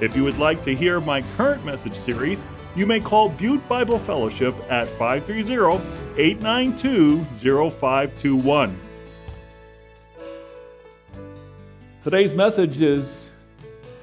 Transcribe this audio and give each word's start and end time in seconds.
If 0.00 0.16
you 0.16 0.24
would 0.24 0.38
like 0.38 0.62
to 0.62 0.74
hear 0.74 0.98
my 0.98 1.20
current 1.36 1.62
message 1.62 1.94
series, 1.94 2.42
you 2.74 2.86
may 2.86 3.00
call 3.00 3.28
Butte 3.28 3.68
Bible 3.68 3.98
Fellowship 3.98 4.54
at 4.70 4.88
530 4.88 5.84
892 6.16 7.22
0521. 7.70 8.80
Today's 12.02 12.32
message 12.32 12.80
is 12.80 13.14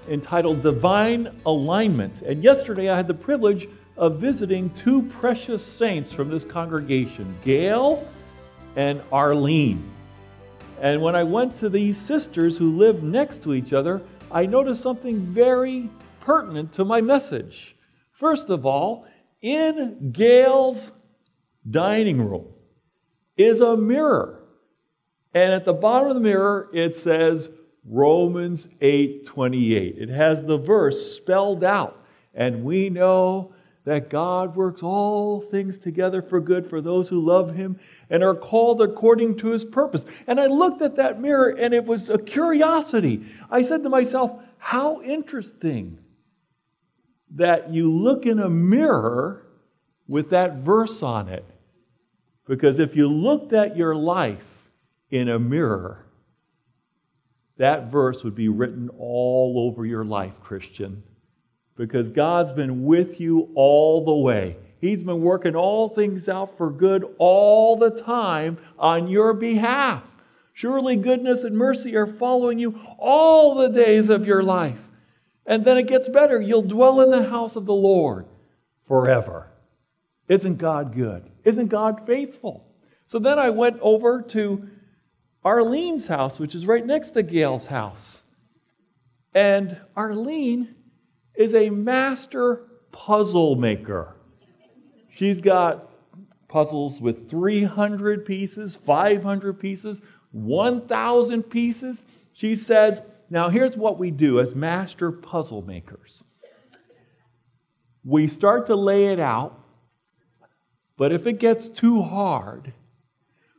entitled 0.07 0.61
Divine 0.61 1.35
Alignment. 1.47 2.21
And 2.21 2.43
yesterday 2.43 2.91
I 2.91 2.95
had 2.95 3.07
the 3.07 3.15
privilege 3.15 3.67
of 3.97 4.19
visiting 4.19 4.69
two 4.69 5.01
precious 5.01 5.65
saints 5.65 6.13
from 6.13 6.29
this 6.29 6.45
congregation, 6.45 7.35
Gail 7.43 8.07
and 8.75 9.01
Arlene. 9.11 9.83
And 10.79 11.01
when 11.01 11.15
I 11.15 11.23
went 11.23 11.55
to 11.55 11.69
these 11.69 11.99
sisters 11.99 12.55
who 12.55 12.77
lived 12.77 13.01
next 13.01 13.41
to 13.43 13.55
each 13.55 13.73
other, 13.73 14.03
I 14.31 14.45
noticed 14.45 14.81
something 14.81 15.19
very 15.19 15.89
pertinent 16.19 16.73
to 16.73 16.85
my 16.85 16.99
message. 17.01 17.75
First 18.11 18.49
of 18.49 18.65
all, 18.65 19.05
in 19.41 20.11
Gail's 20.11 20.91
dining 21.69 22.21
room 22.27 22.47
is 23.37 23.61
a 23.61 23.77
mirror. 23.77 24.43
And 25.33 25.53
at 25.53 25.65
the 25.65 25.73
bottom 25.73 26.09
of 26.09 26.15
the 26.15 26.21
mirror, 26.21 26.69
it 26.73 26.95
says 26.95 27.49
Romans 27.85 28.67
8:28. 28.81 29.97
It 29.97 30.09
has 30.09 30.45
the 30.45 30.57
verse 30.57 31.15
spelled 31.15 31.63
out. 31.63 32.03
And 32.33 32.63
we 32.63 32.89
know 32.89 33.53
that 33.87 34.09
God 34.09 34.57
works 34.57 34.83
all 34.83 35.39
things 35.39 35.77
together 35.79 36.21
for 36.21 36.41
good 36.41 36.69
for 36.69 36.81
those 36.81 37.07
who 37.07 37.21
love 37.21 37.55
him 37.55 37.79
and 38.09 38.21
are 38.21 38.35
called 38.35 38.81
according 38.81 39.37
to 39.37 39.47
his 39.47 39.63
purpose. 39.63 40.05
And 40.27 40.41
I 40.41 40.47
looked 40.47 40.81
at 40.81 40.97
that 40.97 41.21
mirror 41.21 41.55
and 41.57 41.73
it 41.73 41.85
was 41.85 42.09
a 42.09 42.17
curiosity. 42.17 43.25
I 43.49 43.61
said 43.61 43.83
to 43.83 43.89
myself, 43.89 44.41
how 44.57 45.01
interesting 45.03 45.99
that 47.35 47.71
you 47.71 47.89
look 47.89 48.25
in 48.25 48.39
a 48.39 48.49
mirror 48.49 49.47
with 50.05 50.31
that 50.31 50.57
verse 50.57 51.01
on 51.01 51.29
it. 51.29 51.45
Because 52.45 52.79
if 52.79 52.93
you 52.93 53.07
looked 53.07 53.53
at 53.53 53.77
your 53.77 53.95
life 53.95 54.43
in 55.11 55.29
a 55.29 55.39
mirror, 55.39 56.05
that 57.55 57.89
verse 57.89 58.25
would 58.25 58.35
be 58.35 58.49
written 58.49 58.89
all 58.99 59.65
over 59.65 59.85
your 59.85 60.03
life, 60.03 60.33
Christian. 60.43 61.03
Because 61.77 62.09
God's 62.09 62.51
been 62.51 62.83
with 62.85 63.19
you 63.21 63.49
all 63.55 64.03
the 64.03 64.15
way. 64.15 64.57
He's 64.81 65.03
been 65.03 65.21
working 65.21 65.55
all 65.55 65.89
things 65.89 66.27
out 66.27 66.57
for 66.57 66.69
good 66.69 67.05
all 67.17 67.75
the 67.75 67.91
time 67.91 68.57
on 68.77 69.07
your 69.07 69.33
behalf. 69.33 70.03
Surely 70.53 70.95
goodness 70.95 71.43
and 71.43 71.55
mercy 71.55 71.95
are 71.95 72.07
following 72.07 72.57
you 72.57 72.79
all 72.97 73.55
the 73.55 73.69
days 73.69 74.09
of 74.09 74.25
your 74.25 74.43
life. 74.43 74.79
And 75.45 75.63
then 75.63 75.77
it 75.77 75.87
gets 75.87 76.09
better. 76.09 76.41
You'll 76.41 76.63
dwell 76.63 77.01
in 77.01 77.11
the 77.11 77.29
house 77.29 77.55
of 77.55 77.65
the 77.65 77.73
Lord 77.73 78.25
forever. 78.87 79.47
Isn't 80.27 80.57
God 80.57 80.93
good? 80.95 81.23
Isn't 81.43 81.67
God 81.67 82.05
faithful? 82.05 82.65
So 83.05 83.19
then 83.19 83.39
I 83.39 83.51
went 83.51 83.79
over 83.81 84.21
to 84.23 84.67
Arlene's 85.45 86.07
house, 86.07 86.39
which 86.39 86.53
is 86.53 86.65
right 86.65 86.85
next 86.85 87.11
to 87.11 87.23
Gail's 87.23 87.67
house. 87.67 88.23
And 89.33 89.77
Arlene 89.95 90.75
is 91.37 91.53
a 91.53 91.69
master 91.69 92.63
puzzle 92.91 93.55
maker. 93.55 94.15
She's 95.09 95.39
got 95.39 95.89
puzzles 96.47 96.99
with 96.99 97.29
300 97.29 98.25
pieces, 98.25 98.75
500 98.75 99.59
pieces, 99.59 100.01
1,000 100.31 101.43
pieces. 101.43 102.03
She 102.33 102.55
says, 102.55 103.01
now, 103.29 103.49
here's 103.49 103.75
what 103.75 103.99
we 103.99 104.11
do 104.11 104.39
as 104.39 104.55
master 104.55 105.11
puzzle 105.11 105.61
makers 105.61 106.23
we 108.07 108.25
start 108.25 108.67
to 108.67 108.75
lay 108.75 109.07
it 109.07 109.19
out, 109.19 109.59
but 110.95 111.11
if 111.11 111.27
it 111.27 111.39
gets 111.39 111.67
too 111.67 112.01
hard, 112.01 112.73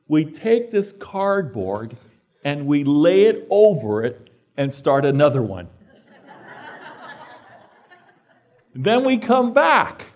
we 0.08 0.24
take 0.24 0.70
this 0.70 0.90
cardboard 0.92 1.98
and 2.42 2.66
we 2.66 2.82
lay 2.82 3.24
it 3.24 3.46
over 3.50 4.02
it 4.02 4.30
and 4.56 4.72
start 4.72 5.04
another 5.04 5.42
one. 5.42 5.68
Then 8.74 9.04
we 9.04 9.18
come 9.18 9.52
back. 9.52 10.06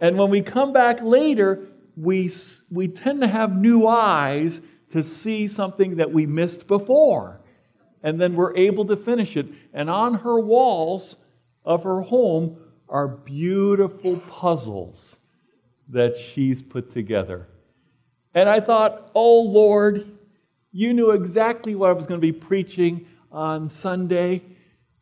And 0.00 0.18
when 0.18 0.30
we 0.30 0.42
come 0.42 0.72
back 0.72 1.02
later, 1.02 1.66
we, 1.96 2.30
we 2.70 2.88
tend 2.88 3.20
to 3.20 3.28
have 3.28 3.56
new 3.56 3.86
eyes 3.86 4.60
to 4.90 5.04
see 5.04 5.48
something 5.48 5.96
that 5.96 6.12
we 6.12 6.26
missed 6.26 6.66
before 6.66 7.40
and 8.04 8.20
then 8.20 8.36
we're 8.36 8.54
able 8.54 8.84
to 8.84 8.96
finish 8.96 9.36
it. 9.36 9.46
And 9.72 9.90
on 9.90 10.14
her 10.14 10.38
walls 10.38 11.16
of 11.64 11.82
her 11.82 12.02
home 12.02 12.58
are 12.88 13.08
beautiful 13.08 14.18
puzzles 14.28 15.18
that 15.88 16.16
she's 16.18 16.62
put 16.62 16.90
together. 16.90 17.48
And 18.34 18.48
I 18.48 18.60
thought, 18.60 19.10
oh 19.14 19.40
Lord, 19.40 20.18
you 20.70 20.92
knew 20.92 21.12
exactly 21.12 21.74
what 21.74 21.88
I 21.88 21.94
was 21.94 22.06
going 22.06 22.20
to 22.20 22.26
be 22.26 22.32
preaching 22.32 23.06
on 23.32 23.70
Sunday. 23.70 24.42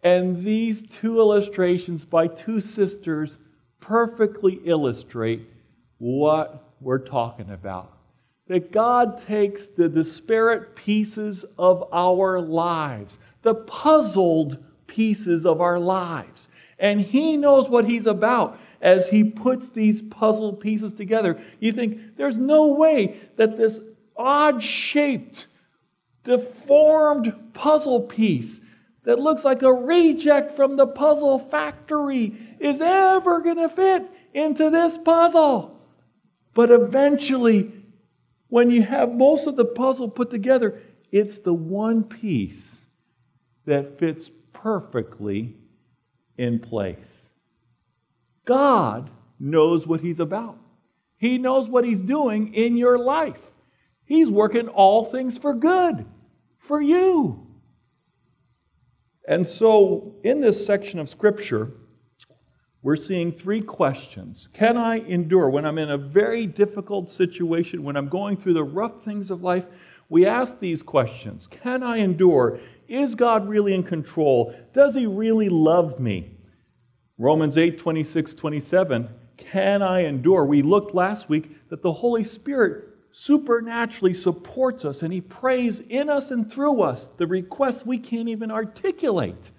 And 0.02 0.44
these 0.44 0.82
two 0.82 1.18
illustrations 1.18 2.04
by 2.04 2.26
two 2.26 2.60
sisters 2.60 3.38
perfectly 3.80 4.60
illustrate 4.64 5.48
what 5.98 6.72
we're 6.80 6.98
talking 6.98 7.50
about 7.50 7.92
that 8.48 8.72
God 8.72 9.24
takes 9.24 9.66
the 9.66 9.88
disparate 9.88 10.74
pieces 10.74 11.44
of 11.58 11.88
our 11.92 12.40
lives, 12.40 13.18
the 13.42 13.54
puzzled 13.54 14.62
pieces 14.86 15.46
of 15.46 15.60
our 15.60 15.78
lives, 15.78 16.48
and 16.78 17.00
He 17.00 17.36
knows 17.36 17.68
what 17.68 17.86
He's 17.86 18.06
about 18.06 18.58
as 18.80 19.08
He 19.08 19.24
puts 19.24 19.68
these 19.70 20.02
puzzle 20.02 20.52
pieces 20.52 20.92
together. 20.92 21.40
You 21.60 21.72
think, 21.72 22.16
there's 22.16 22.36
no 22.36 22.68
way 22.68 23.20
that 23.36 23.56
this 23.56 23.78
odd 24.16 24.62
shaped, 24.62 25.46
deformed 26.24 27.54
puzzle 27.54 28.00
piece 28.00 28.60
that 29.04 29.18
looks 29.18 29.44
like 29.44 29.62
a 29.62 29.72
reject 29.72 30.54
from 30.54 30.76
the 30.76 30.86
puzzle 30.86 31.38
factory 31.38 32.34
is 32.60 32.80
ever 32.80 33.40
going 33.40 33.56
to 33.56 33.68
fit 33.68 34.08
into 34.32 34.70
this 34.70 34.96
puzzle. 34.96 35.80
But 36.54 36.70
eventually, 36.70 37.72
when 38.48 38.70
you 38.70 38.82
have 38.82 39.12
most 39.12 39.46
of 39.46 39.56
the 39.56 39.64
puzzle 39.64 40.08
put 40.08 40.30
together, 40.30 40.80
it's 41.10 41.38
the 41.38 41.54
one 41.54 42.04
piece 42.04 42.86
that 43.64 43.98
fits 43.98 44.30
perfectly 44.52 45.56
in 46.36 46.58
place. 46.58 47.30
God 48.44 49.10
knows 49.38 49.86
what 49.86 50.00
He's 50.00 50.20
about, 50.20 50.58
He 51.16 51.38
knows 51.38 51.68
what 51.68 51.84
He's 51.84 52.00
doing 52.00 52.54
in 52.54 52.76
your 52.76 52.98
life. 52.98 53.40
He's 54.04 54.30
working 54.30 54.68
all 54.68 55.04
things 55.04 55.38
for 55.38 55.54
good 55.54 56.04
for 56.58 56.80
you. 56.80 57.41
And 59.26 59.46
so, 59.46 60.16
in 60.24 60.40
this 60.40 60.64
section 60.64 60.98
of 60.98 61.08
Scripture, 61.08 61.72
we're 62.82 62.96
seeing 62.96 63.30
three 63.30 63.62
questions. 63.62 64.48
Can 64.52 64.76
I 64.76 64.96
endure 64.98 65.48
when 65.48 65.64
I'm 65.64 65.78
in 65.78 65.90
a 65.90 65.98
very 65.98 66.46
difficult 66.46 67.10
situation, 67.10 67.84
when 67.84 67.96
I'm 67.96 68.08
going 68.08 68.36
through 68.36 68.54
the 68.54 68.64
rough 68.64 69.04
things 69.04 69.30
of 69.30 69.42
life? 69.42 69.64
We 70.08 70.26
ask 70.26 70.58
these 70.58 70.82
questions 70.82 71.46
Can 71.46 71.82
I 71.82 71.98
endure? 71.98 72.58
Is 72.88 73.14
God 73.14 73.48
really 73.48 73.74
in 73.74 73.84
control? 73.84 74.54
Does 74.72 74.94
He 74.94 75.06
really 75.06 75.48
love 75.48 76.00
me? 76.00 76.32
Romans 77.18 77.56
8 77.56 77.78
26, 77.78 78.34
27. 78.34 79.08
Can 79.36 79.82
I 79.82 80.00
endure? 80.00 80.44
We 80.44 80.62
looked 80.62 80.94
last 80.94 81.28
week 81.28 81.68
that 81.68 81.82
the 81.82 81.92
Holy 81.92 82.24
Spirit 82.24 82.91
supernaturally 83.12 84.14
supports 84.14 84.84
us 84.84 85.02
and 85.02 85.12
He 85.12 85.20
prays 85.20 85.80
in 85.80 86.08
us 86.08 86.30
and 86.30 86.50
through 86.50 86.82
us 86.82 87.08
the 87.18 87.26
requests 87.26 87.86
we 87.86 87.98
can't 87.98 88.28
even 88.28 88.50
articulate. 88.50 89.50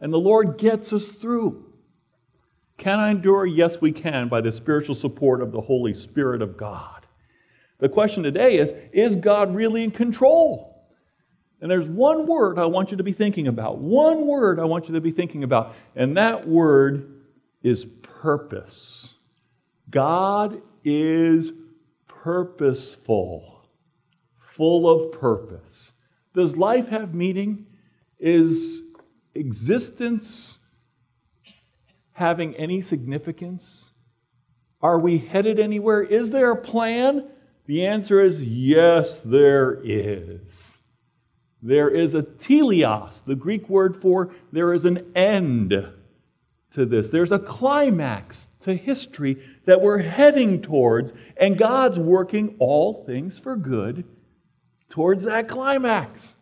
And 0.00 0.12
the 0.12 0.18
Lord 0.18 0.56
gets 0.56 0.92
us 0.92 1.08
through. 1.08 1.66
Can 2.78 2.98
I 2.98 3.10
endure? 3.10 3.44
Yes, 3.44 3.80
we 3.80 3.92
can 3.92 4.28
by 4.28 4.40
the 4.40 4.52
spiritual 4.52 4.94
support 4.94 5.42
of 5.42 5.52
the 5.52 5.60
Holy 5.60 5.92
Spirit 5.92 6.40
of 6.40 6.56
God. 6.56 7.06
The 7.78 7.88
question 7.88 8.22
today 8.22 8.56
is 8.58 8.72
Is 8.92 9.16
God 9.16 9.54
really 9.54 9.84
in 9.84 9.90
control? 9.90 10.70
And 11.60 11.70
there's 11.70 11.88
one 11.88 12.26
word 12.26 12.58
I 12.58 12.64
want 12.64 12.90
you 12.90 12.96
to 12.96 13.02
be 13.02 13.12
thinking 13.12 13.48
about. 13.48 13.78
One 13.78 14.26
word 14.26 14.58
I 14.58 14.64
want 14.64 14.88
you 14.88 14.94
to 14.94 15.00
be 15.00 15.10
thinking 15.10 15.44
about. 15.44 15.74
And 15.94 16.16
that 16.16 16.48
word 16.48 17.20
is 17.62 17.84
purpose. 18.02 19.12
God 19.90 20.62
is 20.84 21.52
purposeful, 22.22 23.66
full 24.38 24.88
of 24.88 25.12
purpose. 25.12 25.92
Does 26.34 26.56
life 26.56 26.88
have 26.88 27.14
meaning? 27.14 27.66
Is 28.18 28.82
existence 29.34 30.58
having 32.14 32.54
any 32.56 32.80
significance? 32.82 33.90
Are 34.82 34.98
we 34.98 35.18
headed 35.18 35.58
anywhere? 35.58 36.02
Is 36.02 36.30
there 36.30 36.50
a 36.50 36.56
plan? 36.56 37.28
The 37.66 37.86
answer 37.86 38.20
is 38.20 38.42
yes, 38.42 39.20
there 39.20 39.80
is. 39.82 40.78
There 41.62 41.88
is 41.88 42.14
a 42.14 42.22
teleos, 42.22 43.24
the 43.24 43.34
Greek 43.34 43.68
word 43.68 44.00
for 44.00 44.34
there 44.52 44.72
is 44.72 44.84
an 44.84 45.12
end 45.14 45.74
to 46.72 46.86
this. 46.86 47.10
There's 47.10 47.32
a 47.32 47.38
climax 47.38 48.48
to 48.60 48.74
history 48.74 49.42
that 49.64 49.80
we're 49.80 49.98
heading 49.98 50.62
towards, 50.62 51.12
and 51.36 51.58
God's 51.58 51.98
working 51.98 52.56
all 52.58 53.04
things 53.04 53.38
for 53.38 53.56
good 53.56 54.04
towards 54.88 55.24
that 55.24 55.48
climax. 55.48 56.34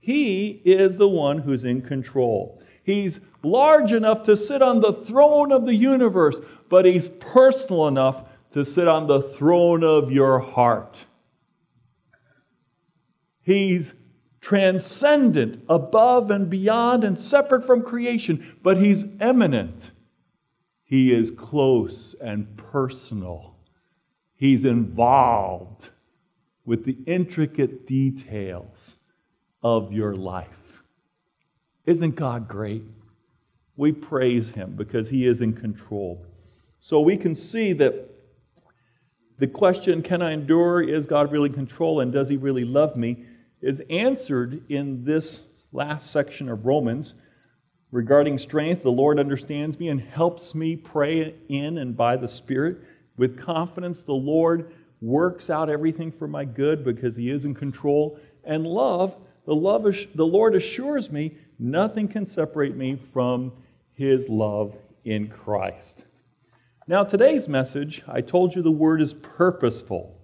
He 0.00 0.62
is 0.64 0.96
the 0.96 1.08
one 1.08 1.38
who's 1.38 1.64
in 1.64 1.82
control. 1.82 2.60
He's 2.82 3.20
large 3.44 3.92
enough 3.92 4.24
to 4.24 4.36
sit 4.36 4.62
on 4.62 4.80
the 4.80 4.92
throne 4.92 5.52
of 5.52 5.66
the 5.66 5.74
universe, 5.74 6.40
but 6.68 6.84
he's 6.84 7.08
personal 7.08 7.86
enough 7.86 8.24
to 8.52 8.64
sit 8.64 8.88
on 8.88 9.06
the 9.06 9.22
throne 9.22 9.84
of 9.84 10.10
your 10.10 10.40
heart. 10.40 11.04
He's 13.42 13.94
transcendent, 14.42 15.64
above 15.68 16.30
and 16.30 16.50
beyond, 16.50 17.04
and 17.04 17.18
separate 17.18 17.64
from 17.64 17.80
creation, 17.80 18.54
but 18.62 18.76
he's 18.76 19.04
immanent. 19.20 19.92
He 20.84 21.14
is 21.14 21.30
close 21.30 22.14
and 22.20 22.54
personal. 22.56 23.54
He's 24.34 24.64
involved 24.64 25.88
with 26.66 26.84
the 26.84 26.98
intricate 27.06 27.86
details 27.86 28.98
of 29.62 29.92
your 29.92 30.14
life. 30.14 30.48
Isn't 31.86 32.16
God 32.16 32.48
great? 32.48 32.82
We 33.76 33.92
praise 33.92 34.50
Him 34.50 34.74
because 34.76 35.08
He 35.08 35.26
is 35.26 35.40
in 35.40 35.52
control. 35.52 36.24
So 36.80 37.00
we 37.00 37.16
can 37.16 37.34
see 37.34 37.72
that 37.74 38.10
the 39.38 39.46
question, 39.46 40.02
can 40.02 40.20
I 40.20 40.32
endure? 40.32 40.82
Is 40.82 41.06
God 41.06 41.32
really 41.32 41.48
in 41.48 41.54
control? 41.54 42.00
And 42.00 42.12
does 42.12 42.28
He 42.28 42.36
really 42.36 42.64
love 42.64 42.96
me? 42.96 43.24
Is 43.62 43.82
answered 43.88 44.62
in 44.68 45.04
this 45.04 45.42
last 45.72 46.10
section 46.10 46.48
of 46.48 46.66
Romans 46.66 47.14
regarding 47.92 48.38
strength. 48.38 48.82
The 48.82 48.90
Lord 48.90 49.18
understands 49.18 49.78
me 49.78 49.88
and 49.88 50.00
helps 50.00 50.54
me 50.54 50.76
pray 50.76 51.34
in 51.48 51.78
and 51.78 51.96
by 51.96 52.16
the 52.16 52.28
Spirit. 52.28 52.78
With 53.16 53.40
confidence, 53.40 54.02
the 54.02 54.12
Lord 54.12 54.74
works 55.00 55.50
out 55.50 55.70
everything 55.70 56.10
for 56.10 56.26
my 56.26 56.44
good 56.44 56.84
because 56.84 57.14
He 57.16 57.30
is 57.30 57.44
in 57.44 57.54
control. 57.54 58.18
And 58.44 58.66
love, 58.66 59.14
the 59.46 59.54
love 59.54 59.84
the 60.14 60.26
Lord 60.26 60.54
assures 60.54 61.10
me 61.10 61.36
nothing 61.58 62.08
can 62.08 62.26
separate 62.26 62.76
me 62.76 62.98
from 63.12 63.52
His 63.94 64.28
love 64.28 64.74
in 65.04 65.28
Christ. 65.28 66.04
Now, 66.88 67.04
today's 67.04 67.48
message, 67.48 68.02
I 68.08 68.20
told 68.20 68.56
you 68.56 68.62
the 68.62 68.70
word 68.70 69.00
is 69.00 69.14
purposeful. 69.14 70.18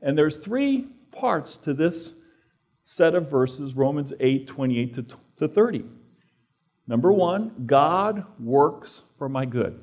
And 0.00 0.16
there's 0.16 0.38
three 0.38 0.88
parts 1.12 1.56
to 1.58 1.74
this 1.74 2.14
set 2.84 3.14
of 3.14 3.30
verses, 3.30 3.74
Romans 3.74 4.12
8 4.20 4.46
28 4.46 5.08
to 5.38 5.48
30. 5.48 5.84
Number 6.86 7.12
one, 7.12 7.64
God 7.66 8.26
works 8.38 9.02
for 9.18 9.28
my 9.28 9.46
good. 9.46 9.80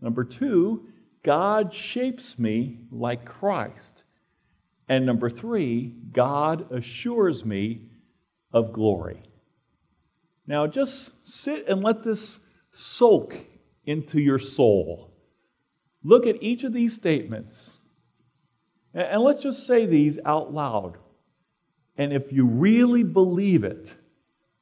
Number 0.00 0.24
two, 0.24 0.86
God 1.22 1.74
shapes 1.74 2.38
me 2.38 2.78
like 2.90 3.24
Christ. 3.24 4.04
And 4.88 5.06
number 5.06 5.28
three, 5.28 5.94
God 6.12 6.70
assures 6.72 7.44
me 7.44 7.82
of 8.52 8.72
glory. 8.72 9.22
Now, 10.46 10.66
just 10.66 11.12
sit 11.24 11.68
and 11.68 11.82
let 11.82 12.02
this 12.02 12.40
soak 12.72 13.36
into 13.84 14.20
your 14.20 14.38
soul. 14.38 15.12
Look 16.02 16.26
at 16.26 16.42
each 16.42 16.64
of 16.64 16.72
these 16.72 16.94
statements. 16.94 17.78
And 18.94 19.22
let's 19.22 19.42
just 19.42 19.66
say 19.66 19.86
these 19.86 20.18
out 20.24 20.52
loud. 20.52 20.98
And 22.00 22.14
if 22.14 22.32
you 22.32 22.46
really 22.46 23.02
believe 23.02 23.62
it, 23.62 23.94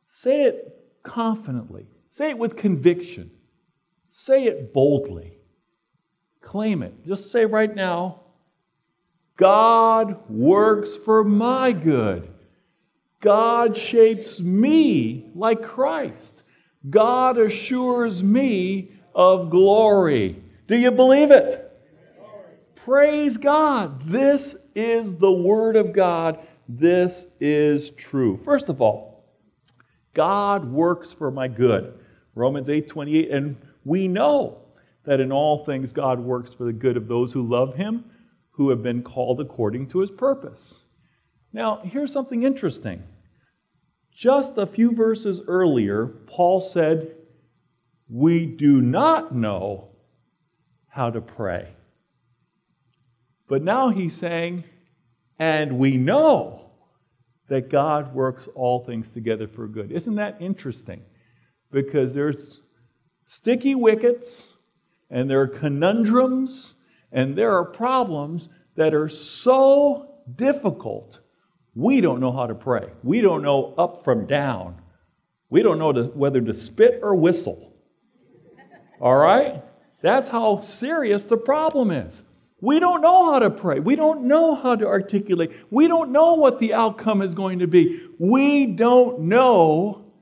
say 0.08 0.42
it 0.42 0.76
confidently, 1.04 1.86
say 2.10 2.30
it 2.30 2.38
with 2.38 2.56
conviction, 2.56 3.30
say 4.10 4.46
it 4.46 4.74
boldly, 4.74 5.38
claim 6.40 6.82
it. 6.82 7.06
Just 7.06 7.30
say 7.30 7.46
right 7.46 7.72
now, 7.72 8.22
God 9.36 10.28
works 10.28 10.96
for 10.96 11.22
my 11.22 11.70
good. 11.70 12.28
God 13.20 13.76
shapes 13.76 14.40
me 14.40 15.30
like 15.32 15.62
Christ. 15.62 16.42
God 16.90 17.38
assures 17.38 18.20
me 18.20 18.90
of 19.14 19.48
glory. 19.48 20.42
Do 20.66 20.76
you 20.76 20.90
believe 20.90 21.30
it? 21.30 21.64
Praise 22.74 23.36
God. 23.36 24.02
This 24.10 24.56
is 24.74 25.14
the 25.14 25.30
Word 25.30 25.76
of 25.76 25.92
God 25.92 26.44
this 26.68 27.26
is 27.40 27.90
true. 27.90 28.38
First 28.44 28.68
of 28.68 28.82
all, 28.82 29.24
God 30.12 30.70
works 30.70 31.12
for 31.12 31.30
my 31.30 31.48
good. 31.48 31.98
Romans 32.34 32.68
8 32.68 32.88
28. 32.88 33.30
And 33.30 33.56
we 33.84 34.06
know 34.06 34.58
that 35.04 35.20
in 35.20 35.32
all 35.32 35.64
things 35.64 35.92
God 35.92 36.20
works 36.20 36.52
for 36.52 36.64
the 36.64 36.72
good 36.72 36.96
of 36.96 37.08
those 37.08 37.32
who 37.32 37.42
love 37.42 37.74
him, 37.74 38.04
who 38.50 38.68
have 38.68 38.82
been 38.82 39.02
called 39.02 39.40
according 39.40 39.86
to 39.88 40.00
his 40.00 40.10
purpose. 40.10 40.82
Now, 41.52 41.80
here's 41.82 42.12
something 42.12 42.42
interesting. 42.42 43.02
Just 44.14 44.58
a 44.58 44.66
few 44.66 44.92
verses 44.92 45.40
earlier, 45.46 46.06
Paul 46.26 46.60
said, 46.60 47.14
We 48.10 48.44
do 48.44 48.82
not 48.82 49.34
know 49.34 49.88
how 50.88 51.10
to 51.10 51.20
pray. 51.20 51.68
But 53.48 53.62
now 53.62 53.88
he's 53.88 54.14
saying, 54.14 54.64
and 55.38 55.78
we 55.78 55.96
know 55.96 56.57
that 57.48 57.70
God 57.70 58.14
works 58.14 58.48
all 58.54 58.84
things 58.84 59.10
together 59.10 59.48
for 59.48 59.66
good. 59.66 59.90
Isn't 59.90 60.16
that 60.16 60.36
interesting? 60.40 61.02
Because 61.70 62.14
there's 62.14 62.60
sticky 63.26 63.74
wickets, 63.74 64.48
and 65.10 65.30
there 65.30 65.40
are 65.40 65.48
conundrums, 65.48 66.74
and 67.10 67.36
there 67.36 67.56
are 67.56 67.64
problems 67.64 68.48
that 68.76 68.94
are 68.94 69.08
so 69.08 70.14
difficult, 70.36 71.20
we 71.74 72.00
don't 72.00 72.20
know 72.20 72.32
how 72.32 72.46
to 72.46 72.54
pray. 72.54 72.90
We 73.02 73.20
don't 73.20 73.42
know 73.42 73.74
up 73.78 74.04
from 74.04 74.26
down. 74.26 74.80
We 75.50 75.62
don't 75.62 75.78
know 75.78 75.92
to, 75.92 76.04
whether 76.04 76.40
to 76.40 76.54
spit 76.54 77.00
or 77.02 77.14
whistle. 77.14 77.72
All 79.00 79.16
right? 79.16 79.62
That's 80.02 80.28
how 80.28 80.60
serious 80.60 81.24
the 81.24 81.36
problem 81.36 81.90
is. 81.90 82.22
We 82.60 82.80
don't 82.80 83.00
know 83.00 83.32
how 83.32 83.38
to 83.38 83.50
pray. 83.50 83.78
We 83.78 83.94
don't 83.94 84.24
know 84.24 84.54
how 84.54 84.74
to 84.74 84.86
articulate. 84.86 85.52
We 85.70 85.86
don't 85.86 86.10
know 86.10 86.34
what 86.34 86.58
the 86.58 86.74
outcome 86.74 87.22
is 87.22 87.34
going 87.34 87.60
to 87.60 87.68
be. 87.68 88.00
We 88.18 88.66
don't 88.66 89.20
know 89.20 90.12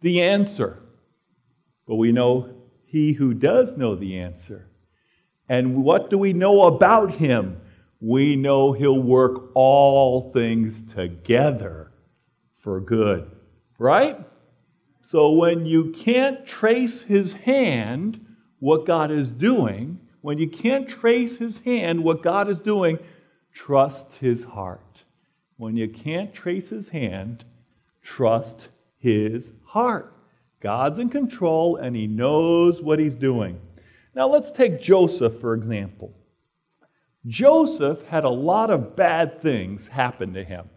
the 0.00 0.22
answer. 0.22 0.82
But 1.86 1.96
we 1.96 2.12
know 2.12 2.62
he 2.86 3.12
who 3.12 3.34
does 3.34 3.76
know 3.76 3.94
the 3.94 4.18
answer. 4.18 4.68
And 5.48 5.84
what 5.84 6.08
do 6.08 6.16
we 6.16 6.32
know 6.32 6.62
about 6.62 7.16
him? 7.16 7.60
We 8.00 8.36
know 8.36 8.72
he'll 8.72 8.98
work 8.98 9.50
all 9.54 10.32
things 10.32 10.80
together 10.80 11.92
for 12.58 12.80
good. 12.80 13.30
Right? 13.78 14.18
So 15.02 15.32
when 15.32 15.66
you 15.66 15.90
can't 15.90 16.46
trace 16.46 17.02
his 17.02 17.34
hand, 17.34 18.24
what 18.60 18.86
God 18.86 19.10
is 19.10 19.30
doing, 19.30 20.00
when 20.22 20.38
you 20.38 20.48
can't 20.48 20.88
trace 20.88 21.36
his 21.36 21.58
hand, 21.58 22.02
what 22.02 22.22
God 22.22 22.48
is 22.48 22.60
doing, 22.60 22.98
trust 23.52 24.14
his 24.14 24.44
heart. 24.44 25.02
When 25.56 25.76
you 25.76 25.88
can't 25.88 26.32
trace 26.32 26.70
his 26.70 26.88
hand, 26.88 27.44
trust 28.02 28.68
his 28.98 29.52
heart. 29.64 30.12
God's 30.60 31.00
in 31.00 31.08
control 31.08 31.76
and 31.76 31.94
he 31.94 32.06
knows 32.06 32.80
what 32.80 32.98
he's 32.98 33.16
doing. 33.16 33.60
Now 34.14 34.28
let's 34.28 34.50
take 34.50 34.80
Joseph, 34.80 35.40
for 35.40 35.54
example. 35.54 36.12
Joseph 37.26 38.04
had 38.06 38.24
a 38.24 38.30
lot 38.30 38.70
of 38.70 38.96
bad 38.96 39.40
things 39.40 39.88
happen 39.88 40.34
to 40.34 40.44
him. 40.44 40.68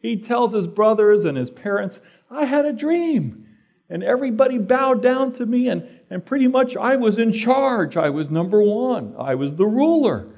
He 0.00 0.16
tells 0.16 0.52
his 0.52 0.66
brothers 0.66 1.24
and 1.24 1.36
his 1.36 1.50
parents, 1.50 2.00
I 2.30 2.44
had 2.44 2.66
a 2.66 2.72
dream, 2.72 3.46
and 3.88 4.02
everybody 4.02 4.58
bowed 4.58 5.02
down 5.02 5.32
to 5.34 5.46
me, 5.46 5.68
and 5.68 5.93
and 6.10 6.24
pretty 6.24 6.48
much 6.48 6.76
I 6.76 6.96
was 6.96 7.18
in 7.18 7.32
charge. 7.32 7.96
I 7.96 8.10
was 8.10 8.30
number 8.30 8.62
one, 8.62 9.14
I 9.18 9.34
was 9.34 9.54
the 9.54 9.66
ruler. 9.66 10.28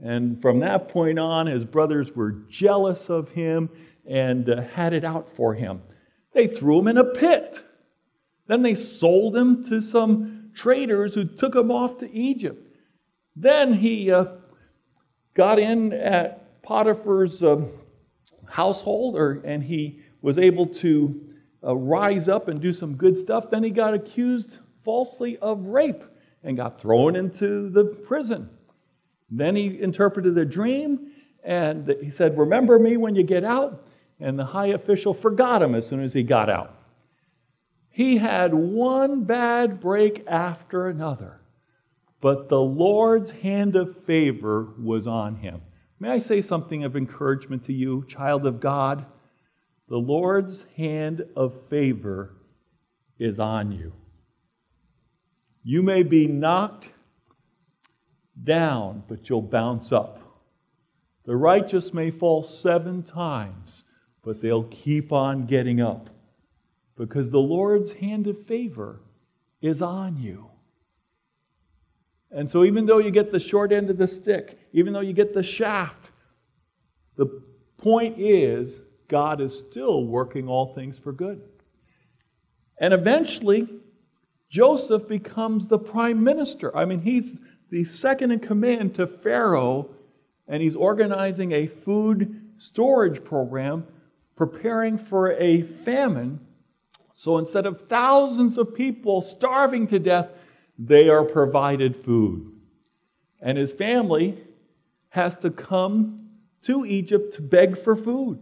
And 0.00 0.42
from 0.42 0.60
that 0.60 0.88
point 0.88 1.18
on, 1.18 1.46
his 1.46 1.64
brothers 1.64 2.14
were 2.14 2.32
jealous 2.48 3.08
of 3.08 3.28
him 3.30 3.70
and 4.04 4.50
uh, 4.50 4.62
had 4.62 4.92
it 4.92 5.04
out 5.04 5.28
for 5.36 5.54
him. 5.54 5.82
They 6.32 6.48
threw 6.48 6.80
him 6.80 6.88
in 6.88 6.98
a 6.98 7.04
pit. 7.04 7.62
Then 8.48 8.62
they 8.62 8.74
sold 8.74 9.36
him 9.36 9.64
to 9.64 9.80
some 9.80 10.50
traders 10.54 11.14
who 11.14 11.24
took 11.24 11.54
him 11.54 11.70
off 11.70 11.98
to 11.98 12.12
Egypt. 12.12 12.68
Then 13.36 13.74
he 13.74 14.10
uh, 14.10 14.26
got 15.34 15.58
in 15.58 15.92
at 15.92 16.62
Potiphar's 16.62 17.42
um, 17.42 17.70
household, 18.46 19.16
or, 19.16 19.40
and 19.44 19.62
he 19.62 20.00
was 20.20 20.36
able 20.36 20.66
to 20.66 21.28
uh, 21.64 21.76
rise 21.76 22.28
up 22.28 22.48
and 22.48 22.60
do 22.60 22.72
some 22.72 22.96
good 22.96 23.16
stuff. 23.16 23.50
Then 23.50 23.62
he 23.62 23.70
got 23.70 23.94
accused 23.94 24.58
falsely 24.84 25.38
of 25.38 25.66
rape 25.66 26.02
and 26.42 26.56
got 26.56 26.80
thrown 26.80 27.16
into 27.16 27.70
the 27.70 27.84
prison. 27.84 28.50
Then 29.30 29.56
he 29.56 29.80
interpreted 29.80 30.36
a 30.36 30.44
dream 30.44 31.12
and 31.42 31.96
he 32.00 32.10
said, 32.10 32.36
Remember 32.38 32.78
me 32.78 32.96
when 32.96 33.14
you 33.14 33.22
get 33.22 33.44
out. 33.44 33.86
And 34.20 34.38
the 34.38 34.44
high 34.44 34.68
official 34.68 35.14
forgot 35.14 35.62
him 35.62 35.74
as 35.74 35.86
soon 35.86 36.00
as 36.00 36.12
he 36.12 36.22
got 36.22 36.48
out. 36.48 36.76
He 37.90 38.18
had 38.18 38.54
one 38.54 39.24
bad 39.24 39.80
break 39.80 40.24
after 40.26 40.86
another, 40.86 41.40
but 42.20 42.48
the 42.48 42.60
Lord's 42.60 43.30
hand 43.30 43.74
of 43.74 44.04
favor 44.04 44.68
was 44.80 45.06
on 45.06 45.36
him. 45.36 45.60
May 45.98 46.10
I 46.10 46.18
say 46.18 46.40
something 46.40 46.84
of 46.84 46.96
encouragement 46.96 47.64
to 47.64 47.72
you, 47.72 48.04
child 48.06 48.46
of 48.46 48.60
God? 48.60 49.04
The 49.88 49.98
Lord's 49.98 50.64
hand 50.76 51.26
of 51.36 51.54
favor 51.68 52.34
is 53.18 53.38
on 53.38 53.72
you. 53.72 53.92
You 55.64 55.82
may 55.82 56.02
be 56.02 56.26
knocked 56.26 56.88
down, 58.42 59.04
but 59.08 59.28
you'll 59.28 59.42
bounce 59.42 59.92
up. 59.92 60.18
The 61.24 61.36
righteous 61.36 61.94
may 61.94 62.10
fall 62.10 62.42
seven 62.42 63.02
times, 63.02 63.84
but 64.24 64.40
they'll 64.40 64.64
keep 64.64 65.12
on 65.12 65.46
getting 65.46 65.80
up 65.80 66.10
because 66.96 67.30
the 67.30 67.38
Lord's 67.38 67.92
hand 67.92 68.26
of 68.26 68.44
favor 68.46 69.00
is 69.60 69.82
on 69.82 70.16
you. 70.16 70.48
And 72.30 72.50
so, 72.50 72.64
even 72.64 72.86
though 72.86 72.98
you 72.98 73.10
get 73.10 73.30
the 73.30 73.38
short 73.38 73.72
end 73.72 73.90
of 73.90 73.98
the 73.98 74.08
stick, 74.08 74.58
even 74.72 74.92
though 74.92 75.00
you 75.00 75.12
get 75.12 75.34
the 75.34 75.42
shaft, 75.42 76.10
the 77.16 77.42
point 77.76 78.18
is 78.18 78.80
God 79.08 79.40
is 79.40 79.56
still 79.56 80.06
working 80.06 80.48
all 80.48 80.74
things 80.74 80.98
for 80.98 81.12
good. 81.12 81.42
And 82.78 82.94
eventually, 82.94 83.68
Joseph 84.52 85.08
becomes 85.08 85.68
the 85.68 85.78
prime 85.78 86.22
minister. 86.22 86.76
I 86.76 86.84
mean, 86.84 87.00
he's 87.00 87.38
the 87.70 87.84
second 87.84 88.32
in 88.32 88.38
command 88.40 88.94
to 88.96 89.06
Pharaoh, 89.06 89.88
and 90.46 90.62
he's 90.62 90.76
organizing 90.76 91.52
a 91.52 91.66
food 91.66 92.52
storage 92.58 93.24
program, 93.24 93.86
preparing 94.36 94.98
for 94.98 95.32
a 95.32 95.62
famine. 95.62 96.38
So 97.14 97.38
instead 97.38 97.64
of 97.64 97.88
thousands 97.88 98.58
of 98.58 98.74
people 98.74 99.22
starving 99.22 99.86
to 99.86 99.98
death, 99.98 100.28
they 100.78 101.08
are 101.08 101.24
provided 101.24 102.04
food. 102.04 102.52
And 103.40 103.56
his 103.56 103.72
family 103.72 104.36
has 105.08 105.34
to 105.36 105.50
come 105.50 106.28
to 106.64 106.84
Egypt 106.84 107.32
to 107.34 107.40
beg 107.40 107.82
for 107.82 107.96
food. 107.96 108.38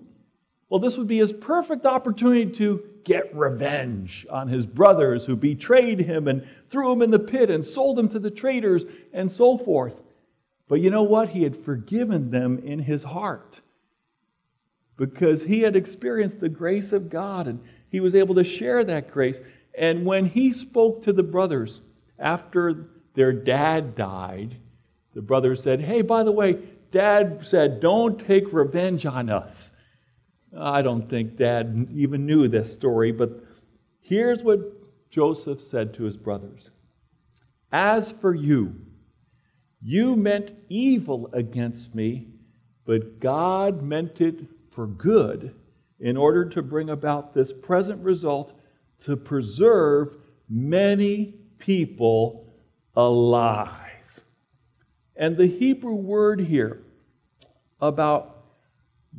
Well, 0.68 0.80
this 0.80 0.98
would 0.98 1.06
be 1.06 1.18
his 1.18 1.32
perfect 1.32 1.86
opportunity 1.86 2.50
to 2.50 2.89
get 3.04 3.34
revenge 3.34 4.26
on 4.30 4.48
his 4.48 4.66
brothers 4.66 5.26
who 5.26 5.36
betrayed 5.36 6.00
him 6.00 6.28
and 6.28 6.46
threw 6.68 6.92
him 6.92 7.02
in 7.02 7.10
the 7.10 7.18
pit 7.18 7.50
and 7.50 7.64
sold 7.64 7.98
him 7.98 8.08
to 8.08 8.18
the 8.18 8.30
traders 8.30 8.84
and 9.12 9.30
so 9.30 9.58
forth. 9.58 10.02
But 10.68 10.80
you 10.80 10.90
know 10.90 11.02
what? 11.02 11.30
He 11.30 11.42
had 11.42 11.64
forgiven 11.64 12.30
them 12.30 12.58
in 12.58 12.78
his 12.78 13.02
heart 13.02 13.60
because 14.96 15.42
he 15.44 15.62
had 15.62 15.76
experienced 15.76 16.40
the 16.40 16.48
grace 16.48 16.92
of 16.92 17.10
God 17.10 17.48
and 17.48 17.60
he 17.90 18.00
was 18.00 18.14
able 18.14 18.34
to 18.36 18.44
share 18.44 18.84
that 18.84 19.10
grace. 19.10 19.40
And 19.76 20.04
when 20.04 20.26
he 20.26 20.52
spoke 20.52 21.02
to 21.02 21.12
the 21.12 21.22
brothers 21.22 21.80
after 22.18 22.88
their 23.14 23.32
dad 23.32 23.96
died, 23.96 24.56
the 25.14 25.22
brothers 25.22 25.62
said, 25.62 25.80
Hey, 25.80 26.02
by 26.02 26.22
the 26.22 26.32
way, 26.32 26.58
dad 26.90 27.40
said, 27.42 27.80
don't 27.80 28.18
take 28.18 28.52
revenge 28.52 29.06
on 29.06 29.30
us. 29.30 29.72
I 30.56 30.82
don't 30.82 31.08
think 31.08 31.36
dad 31.36 31.88
even 31.94 32.26
knew 32.26 32.48
this 32.48 32.72
story, 32.72 33.12
but 33.12 33.44
here's 34.00 34.42
what 34.42 34.60
Joseph 35.10 35.60
said 35.60 35.94
to 35.94 36.04
his 36.04 36.16
brothers 36.16 36.70
As 37.72 38.10
for 38.12 38.34
you, 38.34 38.74
you 39.82 40.16
meant 40.16 40.54
evil 40.68 41.28
against 41.32 41.94
me, 41.94 42.28
but 42.84 43.20
God 43.20 43.82
meant 43.82 44.20
it 44.20 44.40
for 44.70 44.86
good 44.86 45.54
in 46.00 46.16
order 46.16 46.44
to 46.46 46.62
bring 46.62 46.90
about 46.90 47.34
this 47.34 47.52
present 47.52 48.02
result 48.02 48.52
to 49.04 49.16
preserve 49.16 50.16
many 50.48 51.34
people 51.58 52.46
alive. 52.96 53.76
And 55.16 55.36
the 55.36 55.46
Hebrew 55.46 55.94
word 55.94 56.40
here 56.40 56.82
about 57.80 58.39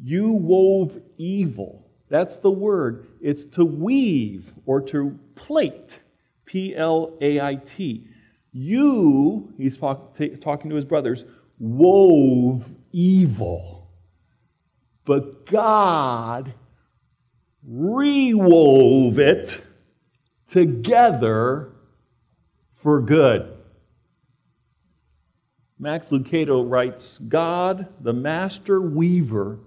you 0.04 0.32
wove 0.34 1.00
evil. 1.18 1.88
That's 2.10 2.38
the 2.38 2.52
word. 2.52 3.08
It's 3.22 3.46
to 3.46 3.64
weave 3.66 4.52
or 4.66 4.82
to 4.82 5.18
plait. 5.36 6.00
P 6.46 6.76
L 6.76 7.18
A 7.22 7.40
I 7.40 7.56
T. 7.56 8.08
You, 8.52 9.54
he's 9.58 9.78
talk, 9.78 10.18
t- 10.18 10.36
talking 10.36 10.70
to 10.70 10.76
his 10.76 10.84
brothers, 10.84 11.24
wove 11.58 12.66
evil. 12.92 13.90
But 15.06 15.46
God 15.46 16.54
rewove 17.66 19.20
it 19.20 19.62
together 20.48 21.72
for 22.76 23.02
good. 23.02 23.58
Max 25.80 26.08
Lucado 26.08 26.70
writes 26.70 27.18
God, 27.20 27.88
the 28.02 28.14
master 28.14 28.82
weaver, 28.82 29.60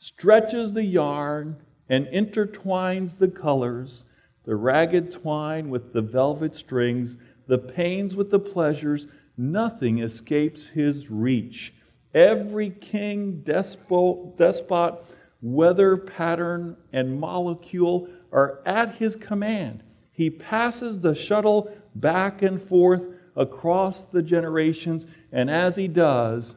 stretches 0.00 0.72
the 0.72 0.82
yarn 0.82 1.56
and 1.90 2.06
intertwines 2.06 3.18
the 3.18 3.28
colors, 3.28 4.04
the 4.44 4.56
ragged 4.56 5.12
twine 5.12 5.68
with 5.68 5.92
the 5.92 6.00
velvet 6.00 6.54
strings, 6.54 7.18
the 7.46 7.58
pains 7.58 8.16
with 8.16 8.30
the 8.30 8.38
pleasures, 8.38 9.06
nothing 9.36 9.98
escapes 9.98 10.66
his 10.66 11.10
reach. 11.10 11.74
Every 12.14 12.70
king, 12.70 13.42
despot, 13.42 14.38
despot, 14.38 15.04
weather 15.42 15.98
pattern, 15.98 16.76
and 16.92 17.20
molecule 17.20 18.08
are 18.32 18.60
at 18.64 18.94
his 18.94 19.16
command. 19.16 19.82
He 20.12 20.30
passes 20.30 20.98
the 20.98 21.14
shuttle 21.14 21.70
back 21.94 22.40
and 22.40 22.60
forth 22.60 23.06
across 23.36 24.02
the 24.02 24.22
generations, 24.22 25.06
and 25.30 25.50
as 25.50 25.76
he 25.76 25.88
does, 25.88 26.56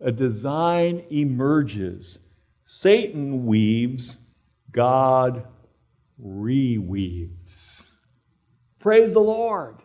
a 0.00 0.12
design 0.12 1.02
emerges 1.10 2.20
Satan 2.66 3.46
weaves, 3.46 4.16
God 4.72 5.46
reweaves. 6.22 7.86
Praise 8.80 9.12
the 9.12 9.20
Lord 9.20 9.76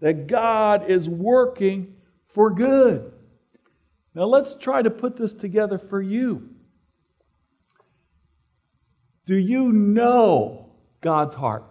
that 0.00 0.26
God 0.26 0.90
is 0.90 1.08
working 1.08 1.94
for 2.28 2.50
good. 2.50 3.12
Now 4.14 4.24
let's 4.24 4.56
try 4.56 4.82
to 4.82 4.90
put 4.90 5.16
this 5.16 5.32
together 5.32 5.78
for 5.78 6.02
you. 6.02 6.48
Do 9.26 9.36
you 9.36 9.72
know 9.72 10.72
God's 11.00 11.34
heart? 11.34 11.64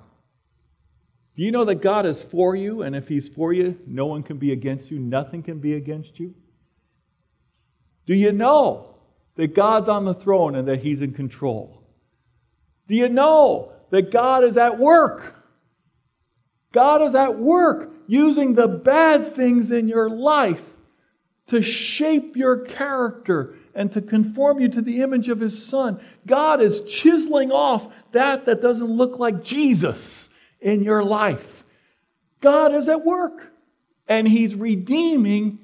Do 1.36 1.44
you 1.44 1.52
know 1.52 1.66
that 1.66 1.76
God 1.76 2.06
is 2.06 2.24
for 2.24 2.56
you, 2.56 2.82
and 2.82 2.96
if 2.96 3.08
He's 3.08 3.28
for 3.28 3.54
you, 3.54 3.78
no 3.86 4.06
one 4.06 4.24
can 4.24 4.38
be 4.38 4.52
against 4.52 4.92
you, 4.92 5.00
nothing 5.00 5.44
can 5.44 5.60
be 5.60 5.74
against 5.74 6.20
you? 6.20 6.34
Do 8.06 8.14
you 8.14 8.32
know 8.32 8.99
that 9.40 9.56
God's 9.56 9.88
on 9.88 10.04
the 10.04 10.14
throne 10.14 10.54
and 10.54 10.68
that 10.68 10.82
He's 10.82 11.02
in 11.02 11.14
control? 11.14 11.82
Do 12.90 12.96
you 12.96 13.08
know 13.08 13.72
that 13.90 14.12
God 14.12 14.44
is 14.44 14.58
at 14.58 14.78
work? 14.78 15.34
God 16.74 17.02
is 17.02 17.16
at 17.16 17.40
work 17.40 17.90
using 18.06 18.54
the 18.54 18.68
bad 18.68 19.38
things 19.38 19.72
in 19.72 19.88
your 19.88 20.10
life 20.10 20.62
to 21.48 21.62
shape 21.62 22.36
your 22.36 22.66
character 22.66 23.56
and 23.74 23.90
to 23.94 24.02
conform 24.02 24.60
you 24.60 24.68
to 24.68 24.82
the 24.82 25.02
image 25.02 25.30
of 25.30 25.40
His 25.40 25.66
Son. 25.66 26.02
God 26.28 26.60
is 26.60 26.82
chiseling 26.82 27.50
off 27.50 27.88
that 28.12 28.46
that 28.46 28.62
doesn't 28.62 28.92
look 28.92 29.20
like 29.20 29.42
Jesus 29.42 30.30
in 30.60 30.84
your 30.84 31.02
life. 31.02 31.64
God 32.42 32.74
is 32.74 32.90
at 32.90 33.06
work 33.06 33.54
and 34.06 34.28
He's 34.28 34.54
redeeming 34.54 35.60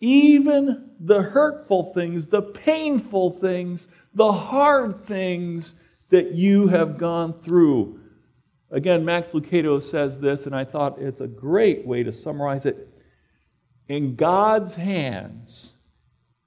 even 0.00 0.90
the 1.00 1.22
hurtful 1.22 1.84
things, 1.84 2.28
the 2.28 2.42
painful 2.42 3.30
things, 3.32 3.88
the 4.14 4.32
hard 4.32 5.04
things 5.06 5.74
that 6.10 6.32
you 6.32 6.68
have 6.68 6.98
gone 6.98 7.34
through. 7.42 8.00
Again, 8.70 9.04
Max 9.04 9.32
Lucado 9.32 9.82
says 9.82 10.18
this, 10.18 10.46
and 10.46 10.54
I 10.54 10.64
thought 10.64 11.00
it's 11.00 11.20
a 11.20 11.26
great 11.26 11.86
way 11.86 12.02
to 12.02 12.12
summarize 12.12 12.66
it. 12.66 12.88
In 13.88 14.14
God's 14.14 14.74
hands, 14.74 15.74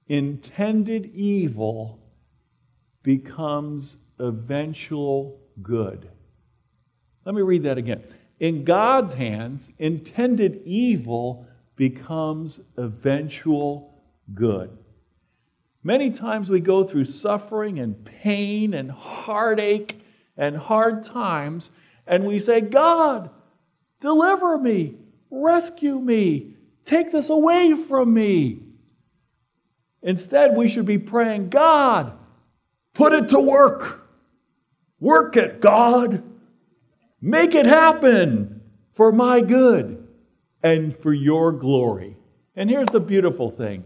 intended 0.07 1.07
evil 1.15 1.99
becomes 3.03 3.97
eventual 4.19 5.39
good. 5.61 6.09
Let 7.25 7.35
me 7.35 7.41
read 7.41 7.63
that 7.63 7.77
again. 7.77 8.03
In 8.39 8.63
God's 8.63 9.13
hands, 9.13 9.71
intended 9.79 10.61
evil 10.65 11.47
becomes 11.81 12.59
eventual 12.77 14.03
good. 14.35 14.69
Many 15.81 16.11
times 16.11 16.47
we 16.47 16.59
go 16.59 16.83
through 16.83 17.05
suffering 17.05 17.79
and 17.79 18.05
pain 18.05 18.75
and 18.75 18.91
heartache 18.91 19.99
and 20.37 20.55
hard 20.55 21.03
times, 21.03 21.71
and 22.05 22.23
we 22.23 22.37
say, 22.37 22.61
God, 22.61 23.31
deliver 23.99 24.59
me, 24.59 24.93
rescue 25.31 25.99
me, 25.99 26.53
take 26.85 27.11
this 27.11 27.31
away 27.31 27.73
from 27.73 28.13
me. 28.13 28.59
Instead, 30.03 30.55
we 30.55 30.69
should 30.69 30.85
be 30.85 30.99
praying, 30.99 31.49
God, 31.49 32.13
put 32.93 33.11
it 33.11 33.29
to 33.29 33.39
work. 33.39 34.07
Work 34.99 35.35
it, 35.35 35.59
God. 35.59 36.21
Make 37.19 37.55
it 37.55 37.65
happen 37.65 38.61
for 38.93 39.11
my 39.11 39.41
good 39.41 40.00
and 40.63 40.97
for 40.97 41.13
your 41.13 41.51
glory. 41.51 42.15
And 42.55 42.69
here's 42.69 42.89
the 42.89 42.99
beautiful 42.99 43.49
thing 43.49 43.83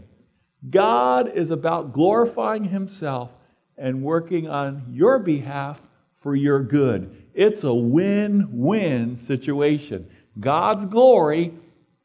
God 0.70 1.32
is 1.36 1.52
about 1.52 1.94
glorifying 1.94 2.66
Himself 2.66 3.32
and 3.78 4.02
working 4.02 4.48
on 4.48 4.86
your 4.90 5.20
behalf 5.20 5.82
for 6.22 6.36
your 6.36 6.62
good. 6.62 7.24
It's 7.34 7.64
a 7.64 7.74
win 7.74 8.48
win 8.52 9.18
situation. 9.18 10.10
God's 10.40 10.86
glory 10.86 11.54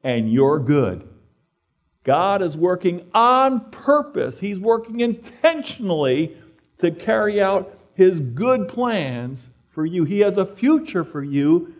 and 0.02 0.32
your 0.32 0.58
good. 0.58 1.08
God 2.04 2.42
is 2.42 2.56
working 2.56 3.08
on 3.14 3.70
purpose, 3.70 4.40
He's 4.40 4.58
working 4.58 5.00
intentionally 5.00 6.36
to 6.78 6.90
carry 6.90 7.40
out 7.40 7.78
His 7.94 8.20
good 8.20 8.68
plans 8.68 9.50
for 9.70 9.84
you. 9.86 10.04
He 10.04 10.20
has 10.20 10.36
a 10.36 10.46
future 10.46 11.04
for 11.04 11.22
you, 11.22 11.74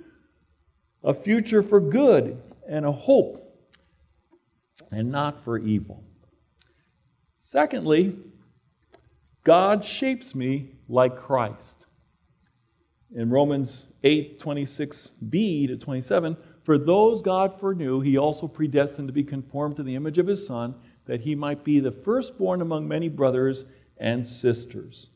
a 1.03 1.15
future 1.15 1.63
for 1.63 1.81
good 1.81 2.41
and 2.71 2.87
a 2.87 2.93
hope, 2.93 3.53
and 4.93 5.11
not 5.11 5.45
for 5.45 5.59
evil. 5.59 6.05
Secondly, 7.41 8.17
God 9.43 9.85
shapes 9.85 10.35
me 10.35 10.77
like 10.89 11.17
Christ. 11.17 11.87
In 13.13 13.29
Romans 13.29 13.87
8 14.05 14.39
26b 14.39 15.67
to 15.67 15.77
27, 15.77 16.37
for 16.63 16.79
those 16.79 17.21
God 17.21 17.59
foreknew, 17.59 18.01
he 18.01 18.17
also 18.17 18.47
predestined 18.47 19.09
to 19.09 19.13
be 19.13 19.25
conformed 19.25 19.77
to 19.77 19.83
the 19.83 19.97
image 19.97 20.19
of 20.19 20.29
his 20.29 20.47
Son, 20.47 20.77
that 21.07 21.21
he 21.21 21.35
might 21.35 21.65
be 21.65 21.81
the 21.81 21.91
firstborn 21.91 22.61
among 22.61 22.87
many 22.87 23.09
brothers 23.09 23.65
and 23.97 24.25
sisters. 24.25 25.11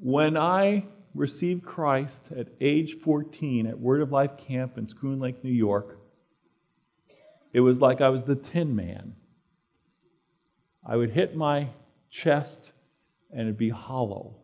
When 0.00 0.38
I 0.38 0.86
received 1.14 1.64
Christ 1.64 2.28
at 2.36 2.48
age 2.60 2.98
14 3.00 3.66
at 3.66 3.78
Word 3.78 4.00
of 4.00 4.12
Life 4.12 4.36
Camp 4.36 4.78
in 4.78 4.86
Schroon 4.86 5.20
Lake, 5.20 5.44
New 5.44 5.50
York, 5.50 5.98
it 7.52 7.60
was 7.60 7.80
like 7.80 8.00
I 8.00 8.08
was 8.08 8.24
the 8.24 8.34
Tin 8.34 8.74
Man. 8.74 9.14
I 10.84 10.96
would 10.96 11.10
hit 11.10 11.36
my 11.36 11.68
chest 12.10 12.72
and 13.30 13.42
it'd 13.42 13.58
be 13.58 13.68
hollow. 13.68 14.36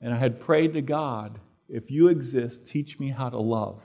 And 0.00 0.12
I 0.12 0.18
had 0.18 0.40
prayed 0.40 0.74
to 0.74 0.82
God, 0.82 1.38
if 1.68 1.90
you 1.90 2.08
exist, 2.08 2.66
teach 2.66 2.98
me 2.98 3.08
how 3.08 3.30
to 3.30 3.38
love. 3.38 3.80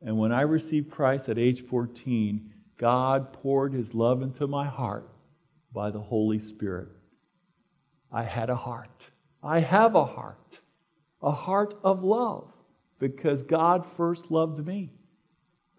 And 0.00 0.18
when 0.18 0.32
I 0.32 0.42
received 0.42 0.90
Christ 0.90 1.28
at 1.28 1.38
age 1.38 1.64
14, 1.64 2.52
God 2.76 3.32
poured 3.32 3.72
his 3.72 3.94
love 3.94 4.22
into 4.22 4.46
my 4.46 4.66
heart 4.66 5.08
by 5.72 5.90
the 5.90 6.00
Holy 6.00 6.38
Spirit. 6.38 6.88
I 8.10 8.24
had 8.24 8.50
a 8.50 8.56
heart. 8.56 9.11
I 9.42 9.60
have 9.60 9.94
a 9.94 10.04
heart, 10.04 10.60
a 11.22 11.30
heart 11.30 11.74
of 11.82 12.04
love, 12.04 12.52
because 12.98 13.42
God 13.42 13.84
first 13.96 14.30
loved 14.30 14.64
me. 14.64 14.92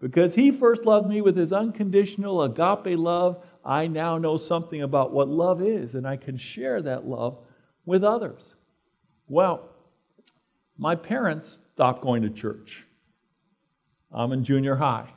Because 0.00 0.34
he 0.34 0.50
first 0.50 0.84
loved 0.84 1.08
me 1.08 1.22
with 1.22 1.36
his 1.36 1.52
unconditional 1.52 2.42
agape 2.42 2.98
love, 2.98 3.42
I 3.64 3.86
now 3.86 4.18
know 4.18 4.36
something 4.36 4.82
about 4.82 5.12
what 5.12 5.28
love 5.28 5.62
is, 5.62 5.94
and 5.94 6.06
I 6.06 6.16
can 6.16 6.36
share 6.36 6.82
that 6.82 7.06
love 7.06 7.38
with 7.86 8.04
others. 8.04 8.54
Well, 9.28 9.70
my 10.76 10.94
parents 10.94 11.60
stopped 11.72 12.02
going 12.02 12.22
to 12.22 12.30
church. 12.30 12.84
I'm 14.12 14.32
in 14.32 14.44
junior 14.44 14.76
high, 14.76 15.08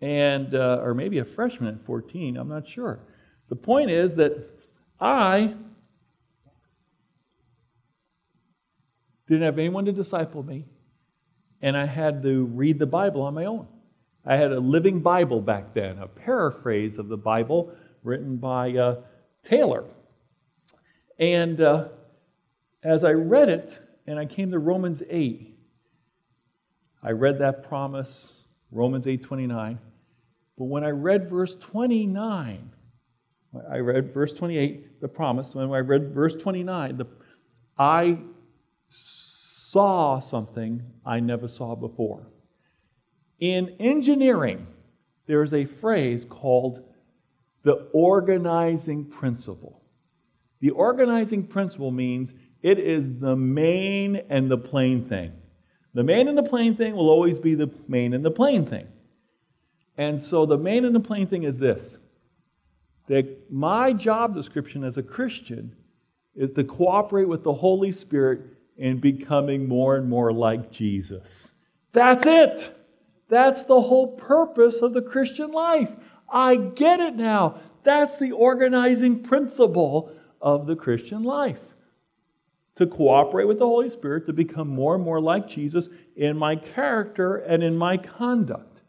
and 0.00 0.54
uh, 0.54 0.80
or 0.82 0.92
maybe 0.92 1.18
a 1.18 1.24
freshman 1.24 1.74
at 1.74 1.86
14. 1.86 2.36
I'm 2.36 2.48
not 2.48 2.68
sure. 2.68 3.00
The 3.48 3.56
point 3.56 3.90
is 3.90 4.14
that 4.16 4.48
I 5.00 5.54
didn't 9.32 9.44
have 9.44 9.58
anyone 9.58 9.84
to 9.86 9.92
disciple 9.92 10.42
me, 10.42 10.66
and 11.60 11.76
I 11.76 11.86
had 11.86 12.22
to 12.22 12.44
read 12.46 12.78
the 12.78 12.86
Bible 12.86 13.22
on 13.22 13.34
my 13.34 13.46
own. 13.46 13.66
I 14.24 14.36
had 14.36 14.52
a 14.52 14.60
living 14.60 15.00
Bible 15.00 15.40
back 15.40 15.74
then, 15.74 15.98
a 15.98 16.06
paraphrase 16.06 16.98
of 16.98 17.08
the 17.08 17.16
Bible 17.16 17.72
written 18.02 18.36
by 18.36 18.76
uh, 18.76 18.96
Taylor. 19.42 19.84
And 21.18 21.60
uh, 21.60 21.88
as 22.82 23.04
I 23.04 23.12
read 23.12 23.48
it, 23.48 23.80
and 24.06 24.18
I 24.18 24.26
came 24.26 24.50
to 24.50 24.58
Romans 24.58 25.02
8, 25.08 25.56
I 27.02 27.10
read 27.10 27.38
that 27.38 27.66
promise, 27.66 28.32
Romans 28.70 29.06
8:29. 29.06 29.78
But 30.58 30.64
when 30.64 30.84
I 30.84 30.90
read 30.90 31.30
verse 31.30 31.56
29, 31.56 32.70
I 33.70 33.78
read 33.78 34.12
verse 34.12 34.32
28, 34.32 35.00
the 35.00 35.08
promise. 35.08 35.54
When 35.54 35.70
I 35.70 35.78
read 35.78 36.14
verse 36.14 36.34
29, 36.34 36.98
the, 36.98 37.06
I 37.78 38.18
saw 39.72 40.18
something 40.18 40.82
I 41.04 41.20
never 41.20 41.48
saw 41.48 41.74
before. 41.74 42.26
In 43.40 43.74
engineering, 43.80 44.66
there's 45.26 45.54
a 45.54 45.64
phrase 45.64 46.26
called 46.28 46.84
the 47.62 47.88
organizing 47.94 49.06
principle. 49.06 49.82
The 50.60 50.70
organizing 50.70 51.46
principle 51.46 51.90
means 51.90 52.34
it 52.60 52.78
is 52.78 53.18
the 53.18 53.34
main 53.34 54.16
and 54.28 54.50
the 54.50 54.58
plain 54.58 55.08
thing. 55.08 55.32
The 55.94 56.04
main 56.04 56.28
and 56.28 56.36
the 56.36 56.42
plain 56.42 56.76
thing 56.76 56.94
will 56.94 57.08
always 57.08 57.38
be 57.38 57.54
the 57.54 57.70
main 57.88 58.12
and 58.12 58.22
the 58.22 58.30
plain 58.30 58.66
thing. 58.66 58.88
And 59.96 60.20
so 60.20 60.44
the 60.44 60.58
main 60.58 60.84
and 60.84 60.94
the 60.94 61.00
plain 61.00 61.26
thing 61.26 61.44
is 61.44 61.58
this 61.58 61.96
that 63.08 63.50
my 63.50 63.92
job 63.92 64.34
description 64.34 64.84
as 64.84 64.98
a 64.98 65.02
Christian 65.02 65.74
is 66.34 66.52
to 66.52 66.62
cooperate 66.62 67.28
with 67.28 67.42
the 67.42 67.54
Holy 67.54 67.90
Spirit 67.90 68.42
in 68.76 68.98
becoming 68.98 69.68
more 69.68 69.96
and 69.96 70.08
more 70.08 70.32
like 70.32 70.70
Jesus. 70.70 71.52
That's 71.92 72.26
it. 72.26 72.76
That's 73.28 73.64
the 73.64 73.80
whole 73.80 74.16
purpose 74.16 74.80
of 74.80 74.92
the 74.92 75.02
Christian 75.02 75.52
life. 75.52 75.90
I 76.28 76.56
get 76.56 77.00
it 77.00 77.14
now. 77.14 77.60
That's 77.84 78.16
the 78.16 78.32
organizing 78.32 79.22
principle 79.22 80.12
of 80.40 80.66
the 80.66 80.76
Christian 80.76 81.22
life. 81.22 81.60
To 82.76 82.86
cooperate 82.86 83.46
with 83.46 83.58
the 83.58 83.66
Holy 83.66 83.88
Spirit 83.88 84.26
to 84.26 84.32
become 84.32 84.68
more 84.68 84.94
and 84.94 85.04
more 85.04 85.20
like 85.20 85.48
Jesus 85.48 85.88
in 86.16 86.38
my 86.38 86.56
character 86.56 87.36
and 87.36 87.62
in 87.62 87.76
my 87.76 87.96
conduct. 87.96 88.80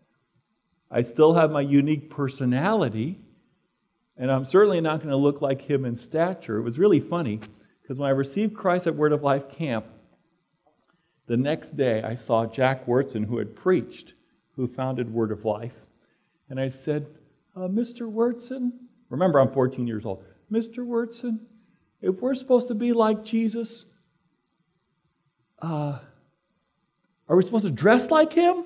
I 0.89 1.01
still 1.01 1.33
have 1.33 1.51
my 1.51 1.61
unique 1.61 2.09
personality, 2.09 3.19
and 4.15 4.31
I'm 4.31 4.45
certainly 4.45 4.79
not 4.79 4.99
going 4.99 5.09
to 5.09 5.17
look 5.17 5.41
like 5.41 5.61
him 5.61 5.85
in 5.85 5.95
stature. 5.95 6.57
It 6.57 6.63
was 6.63 6.77
really 6.77 6.99
funny 6.99 7.39
because 7.83 7.99
when 7.99 8.07
I 8.07 8.13
received 8.13 8.55
Christ 8.55 8.87
at 8.87 8.95
Word 8.95 9.11
of 9.11 9.21
Life 9.21 9.49
camp, 9.49 9.85
the 11.27 11.37
next 11.37 11.77
day 11.77 12.01
I 12.01 12.15
saw 12.15 12.45
Jack 12.45 12.87
Wyrtzen, 12.87 13.25
who 13.25 13.37
had 13.37 13.55
preached 13.55 14.13
who 14.55 14.67
founded 14.67 15.11
Word 15.11 15.31
of 15.31 15.45
Life. 15.45 15.73
And 16.49 16.59
I 16.59 16.67
said, 16.67 17.07
uh, 17.55 17.61
Mr. 17.61 18.11
Wyrtzen, 18.11 18.71
remember 19.09 19.39
I'm 19.39 19.51
14 19.51 19.87
years 19.87 20.05
old, 20.05 20.23
Mr. 20.51 20.79
Wyrtzen, 20.79 21.39
if 22.01 22.21
we're 22.21 22.35
supposed 22.35 22.67
to 22.67 22.75
be 22.75 22.93
like 22.93 23.23
Jesus, 23.23 23.85
uh, 25.61 25.99
are 27.27 27.35
we 27.35 27.43
supposed 27.43 27.65
to 27.65 27.71
dress 27.71 28.11
like 28.11 28.33
him? 28.33 28.65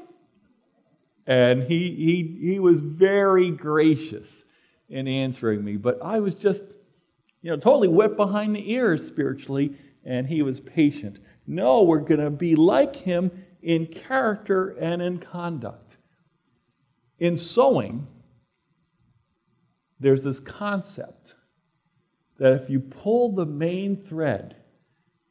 And 1.28 1.64
he, 1.64 1.92
he, 1.92 2.52
he 2.52 2.60
was 2.60 2.80
very 2.80 3.52
gracious 3.52 4.44
in 4.90 5.08
answering 5.08 5.64
me, 5.64 5.76
but 5.76 6.02
I 6.02 6.20
was 6.20 6.36
just, 6.36 6.64
you 7.42 7.52
know, 7.52 7.58
totally 7.58 7.88
wet 7.88 8.16
behind 8.16 8.56
the 8.56 8.72
ears 8.72 9.06
spiritually, 9.06 9.76
and 10.04 10.28
he 10.28 10.42
was 10.42 10.60
patient. 10.60 11.20
No, 11.46 11.84
we're 11.84 12.00
going 12.00 12.20
to 12.20 12.30
be 12.30 12.56
like 12.56 12.96
him 12.96 13.32
in 13.62 13.88
character 13.88 14.70
and 14.80 15.02
in 15.02 15.20
conduct. 15.20 15.98
In 17.20 17.38
sewing, 17.38 18.08
there's 20.00 20.24
this 20.24 20.40
concept 20.40 21.36
that 22.38 22.54
if 22.54 22.70
you 22.70 22.80
pull 22.80 23.34
the 23.34 23.46
main 23.46 23.96
thread, 24.04 24.56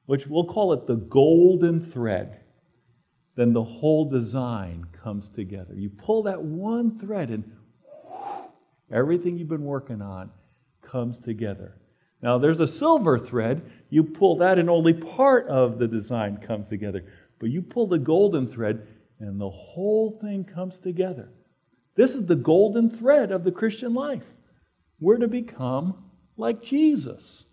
which 0.06 0.26
we'll 0.26 0.46
call 0.46 0.72
it 0.72 0.86
the 0.86 0.96
golden 0.96 1.80
thread, 1.80 2.40
then 3.36 3.52
the 3.52 3.62
whole 3.62 4.08
design 4.08 4.86
comes 5.02 5.28
together. 5.28 5.74
You 5.74 5.90
pull 5.90 6.22
that 6.24 6.42
one 6.42 6.98
thread 6.98 7.30
and 7.30 7.44
everything 8.90 9.38
you've 9.38 9.48
been 9.48 9.64
working 9.64 10.00
on 10.00 10.30
comes 10.82 11.18
together. 11.18 11.76
Now, 12.26 12.38
there's 12.38 12.58
a 12.58 12.66
silver 12.66 13.20
thread. 13.20 13.70
You 13.88 14.02
pull 14.02 14.38
that, 14.38 14.58
and 14.58 14.68
only 14.68 14.92
part 14.92 15.46
of 15.46 15.78
the 15.78 15.86
design 15.86 16.38
comes 16.38 16.68
together. 16.68 17.04
but 17.38 17.50
you 17.50 17.62
pull 17.62 17.86
the 17.86 18.00
golden 18.00 18.48
thread 18.48 18.84
and 19.20 19.40
the 19.40 19.48
whole 19.48 20.18
thing 20.18 20.42
comes 20.42 20.80
together. 20.80 21.28
This 21.94 22.16
is 22.16 22.26
the 22.26 22.34
golden 22.34 22.90
thread 22.90 23.30
of 23.30 23.44
the 23.44 23.52
Christian 23.52 23.94
life. 23.94 24.24
We're 24.98 25.18
to 25.18 25.28
become 25.28 26.02
like 26.36 26.64
Jesus 26.64 27.44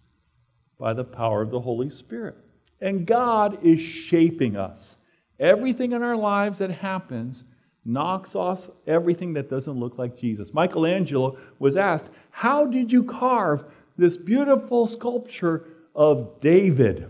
by 0.80 0.94
the 0.94 1.04
power 1.04 1.44
of 1.44 1.52
the 1.52 1.62
Holy 1.62 1.92
Spirit. 1.92 2.38
And 2.82 3.06
God 3.06 3.64
is 3.64 3.80
shaping 3.80 4.56
us. 4.56 4.96
Everything 5.40 5.92
in 5.92 6.02
our 6.02 6.18
lives 6.18 6.58
that 6.58 6.72
happens 6.72 7.44
knocks 7.86 8.34
off 8.34 8.72
everything 8.88 9.34
that 9.34 9.52
doesn't 9.52 9.80
look 9.80 10.00
like 10.00 10.18
Jesus. 10.18 10.52
Michelangelo 10.52 11.38
was 11.60 11.76
asked, 11.76 12.10
How 12.32 12.66
did 12.66 12.92
you 12.92 13.04
carve 13.04 13.66
this 13.98 14.18
beautiful 14.18 14.88
sculpture 14.88 15.66
of 15.96 16.40
David? 16.42 17.10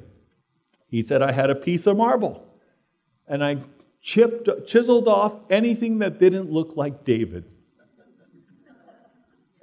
He 0.88 1.02
said, 1.02 1.22
I 1.22 1.32
had 1.32 1.50
a 1.50 1.56
piece 1.56 1.88
of 1.88 1.98
marble 1.98 2.46
and 3.28 3.44
I 3.44 3.58
chipped, 4.02 4.50
chiseled 4.68 5.08
off 5.08 5.34
anything 5.50 6.00
that 6.00 6.20
didn't 6.20 6.52
look 6.52 6.74
like 6.76 7.04
David. 7.04 7.46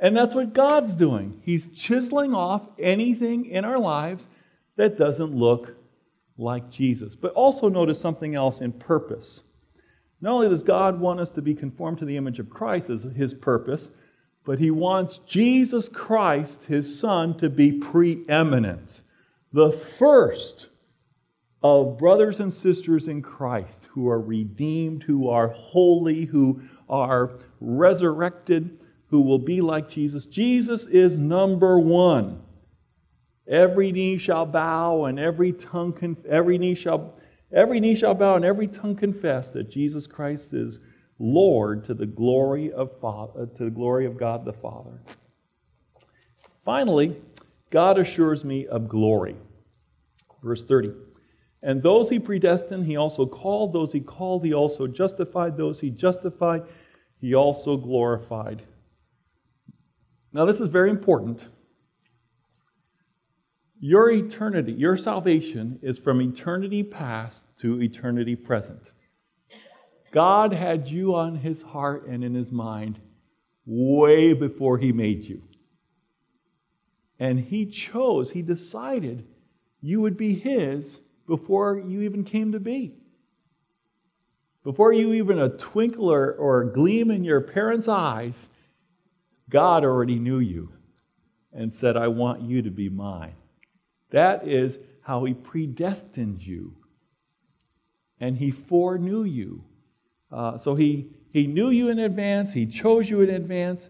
And 0.00 0.16
that's 0.16 0.34
what 0.34 0.54
God's 0.54 0.96
doing. 0.96 1.42
He's 1.44 1.68
chiseling 1.68 2.34
off 2.34 2.62
anything 2.78 3.44
in 3.44 3.66
our 3.66 3.78
lives 3.78 4.28
that 4.76 4.96
doesn't 4.96 5.34
look 5.34 5.76
like 6.38 6.70
Jesus. 6.70 7.14
But 7.14 7.32
also 7.34 7.68
notice 7.68 8.00
something 8.00 8.34
else 8.34 8.62
in 8.62 8.72
purpose. 8.72 9.42
Not 10.22 10.32
only 10.32 10.48
does 10.48 10.62
God 10.62 10.98
want 10.98 11.20
us 11.20 11.30
to 11.32 11.42
be 11.42 11.54
conformed 11.54 11.98
to 11.98 12.06
the 12.06 12.16
image 12.16 12.38
of 12.38 12.48
Christ 12.48 12.88
as 12.88 13.02
his 13.02 13.34
purpose, 13.34 13.90
but 14.44 14.58
he 14.58 14.70
wants 14.70 15.20
Jesus 15.26 15.88
Christ, 15.88 16.64
his 16.64 16.98
son, 16.98 17.36
to 17.38 17.50
be 17.50 17.72
preeminent, 17.72 19.02
the 19.52 19.72
first 19.72 20.68
of 21.62 21.98
brothers 21.98 22.40
and 22.40 22.52
sisters 22.52 23.08
in 23.08 23.20
Christ 23.20 23.88
who 23.90 24.08
are 24.08 24.20
redeemed, 24.20 25.02
who 25.02 25.28
are 25.28 25.48
holy, 25.48 26.24
who 26.24 26.62
are 26.88 27.32
resurrected, 27.60 28.78
who 29.08 29.20
will 29.20 29.38
be 29.38 29.60
like 29.60 29.88
Jesus. 29.88 30.24
Jesus 30.24 30.86
is 30.86 31.18
number 31.18 31.78
one. 31.78 32.40
Every 33.46 33.92
knee 33.92 34.16
shall 34.16 34.46
bow 34.46 35.04
and 35.04 35.18
every 35.18 35.52
tongue 35.52 35.92
conf- 35.92 36.24
every 36.24 36.56
knee 36.56 36.74
shall 36.74 37.14
every 37.52 37.80
knee 37.80 37.96
shall 37.96 38.14
bow 38.14 38.36
and 38.36 38.44
every 38.44 38.68
tongue 38.68 38.94
confess 38.94 39.50
that 39.50 39.68
Jesus 39.68 40.06
Christ 40.06 40.54
is 40.54 40.80
Lord 41.20 41.84
to 41.84 41.94
the 41.94 42.06
glory 42.06 42.72
of 42.72 42.98
Father, 42.98 43.42
uh, 43.42 43.46
to 43.56 43.64
the 43.64 43.70
glory 43.70 44.06
of 44.06 44.16
God 44.16 44.44
the 44.46 44.54
Father. 44.54 44.98
Finally, 46.64 47.14
God 47.70 47.98
assures 47.98 48.42
me 48.44 48.66
of 48.66 48.88
glory. 48.88 49.36
Verse 50.42 50.64
30. 50.64 50.92
And 51.62 51.82
those 51.82 52.08
he 52.08 52.18
predestined, 52.18 52.86
he 52.86 52.96
also 52.96 53.26
called. 53.26 53.74
Those 53.74 53.92
he 53.92 54.00
called, 54.00 54.44
he 54.46 54.54
also 54.54 54.86
justified. 54.86 55.58
Those 55.58 55.78
he 55.78 55.90
justified, 55.90 56.62
he 57.20 57.34
also 57.34 57.76
glorified. 57.76 58.62
Now, 60.32 60.46
this 60.46 60.60
is 60.60 60.68
very 60.68 60.88
important. 60.88 61.48
Your 63.78 64.10
eternity, 64.10 64.72
your 64.72 64.96
salvation 64.96 65.78
is 65.82 65.98
from 65.98 66.22
eternity 66.22 66.82
past 66.82 67.44
to 67.58 67.82
eternity 67.82 68.36
present. 68.36 68.92
God 70.12 70.52
had 70.52 70.88
you 70.88 71.14
on 71.14 71.36
his 71.36 71.62
heart 71.62 72.06
and 72.06 72.24
in 72.24 72.34
his 72.34 72.50
mind 72.50 73.00
way 73.64 74.32
before 74.32 74.78
he 74.78 74.92
made 74.92 75.24
you. 75.24 75.42
And 77.18 77.38
he 77.38 77.66
chose, 77.66 78.30
he 78.30 78.42
decided 78.42 79.26
you 79.80 80.00
would 80.00 80.16
be 80.16 80.34
his 80.34 81.00
before 81.26 81.78
you 81.78 82.02
even 82.02 82.24
came 82.24 82.52
to 82.52 82.60
be. 82.60 82.94
Before 84.64 84.92
you 84.92 85.12
even 85.14 85.38
a 85.38 85.48
twinkle 85.48 86.10
or, 86.10 86.32
or 86.32 86.62
a 86.62 86.72
gleam 86.72 87.10
in 87.10 87.24
your 87.24 87.40
parents' 87.40 87.88
eyes, 87.88 88.48
God 89.48 89.84
already 89.84 90.18
knew 90.18 90.38
you 90.38 90.72
and 91.52 91.72
said, 91.72 91.96
I 91.96 92.08
want 92.08 92.42
you 92.42 92.62
to 92.62 92.70
be 92.70 92.88
mine. 92.88 93.34
That 94.10 94.46
is 94.46 94.78
how 95.02 95.24
He 95.24 95.34
predestined 95.34 96.42
you. 96.42 96.74
And 98.18 98.36
He 98.36 98.50
foreknew 98.50 99.24
you. 99.24 99.64
Uh, 100.32 100.56
so 100.56 100.74
he, 100.74 101.08
he 101.32 101.46
knew 101.46 101.70
you 101.70 101.88
in 101.88 101.98
advance, 101.98 102.52
He 102.52 102.66
chose 102.66 103.08
you 103.08 103.20
in 103.20 103.30
advance. 103.30 103.88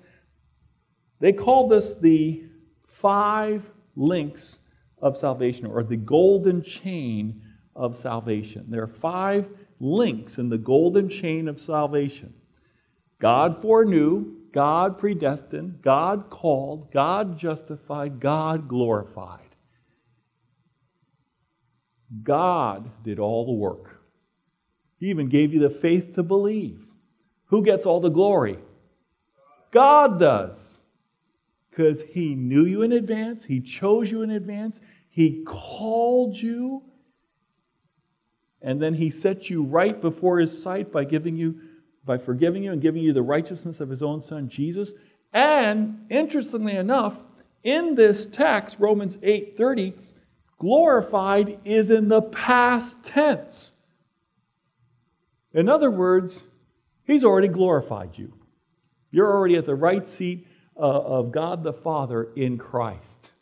They 1.18 1.32
call 1.32 1.68
this 1.68 1.94
the 1.94 2.44
five 2.86 3.70
links 3.96 4.58
of 5.02 5.16
salvation 5.16 5.66
or 5.66 5.82
the 5.82 5.96
golden 5.96 6.62
chain 6.62 7.42
of 7.76 7.96
salvation. 7.96 8.66
There 8.68 8.82
are 8.82 8.88
five 8.88 9.48
links 9.80 10.38
in 10.38 10.48
the 10.48 10.58
golden 10.58 11.08
chain 11.08 11.48
of 11.48 11.60
salvation 11.60 12.34
God 13.18 13.60
foreknew, 13.60 14.34
God 14.52 14.98
predestined, 14.98 15.82
God 15.82 16.30
called, 16.30 16.90
God 16.90 17.38
justified, 17.38 18.18
God 18.18 18.66
glorified. 18.66 19.40
God 22.22 22.90
did 23.04 23.18
all 23.20 23.46
the 23.46 23.52
work. 23.52 23.99
He 25.00 25.08
even 25.08 25.28
gave 25.28 25.52
you 25.52 25.60
the 25.60 25.70
faith 25.70 26.14
to 26.14 26.22
believe. 26.22 26.86
Who 27.46 27.64
gets 27.64 27.86
all 27.86 28.00
the 28.00 28.10
glory? 28.10 28.58
God 29.72 30.20
does. 30.20 30.82
Because 31.70 32.02
He 32.02 32.34
knew 32.34 32.66
you 32.66 32.82
in 32.82 32.92
advance, 32.92 33.44
He 33.44 33.60
chose 33.60 34.10
you 34.10 34.22
in 34.22 34.30
advance, 34.30 34.78
He 35.08 35.42
called 35.44 36.36
you, 36.36 36.82
and 38.60 38.80
then 38.80 38.94
He 38.94 39.08
set 39.10 39.48
you 39.48 39.62
right 39.62 39.98
before 40.00 40.38
His 40.38 40.62
sight 40.62 40.92
by 40.92 41.04
giving 41.04 41.36
you 41.36 41.60
by 42.04 42.18
forgiving 42.18 42.62
you 42.62 42.72
and 42.72 42.80
giving 42.80 43.02
you 43.02 43.12
the 43.12 43.22
righteousness 43.22 43.78
of 43.80 43.88
his 43.88 44.02
own 44.02 44.20
son, 44.20 44.48
Jesus. 44.48 44.92
And 45.32 46.06
interestingly 46.08 46.76
enough, 46.76 47.16
in 47.62 47.94
this 47.94 48.26
text, 48.26 48.78
Romans 48.80 49.16
8:30, 49.22 49.92
glorified 50.58 51.58
is 51.64 51.90
in 51.90 52.08
the 52.08 52.22
past 52.22 53.02
tense. 53.04 53.72
In 55.52 55.68
other 55.68 55.90
words, 55.90 56.44
he's 57.04 57.24
already 57.24 57.48
glorified 57.48 58.16
you. 58.16 58.32
You're 59.10 59.30
already 59.30 59.56
at 59.56 59.66
the 59.66 59.74
right 59.74 60.06
seat 60.06 60.46
uh, 60.76 60.80
of 60.80 61.32
God 61.32 61.62
the 61.62 61.72
Father 61.72 62.28
in 62.36 62.58
Christ. 62.58 63.32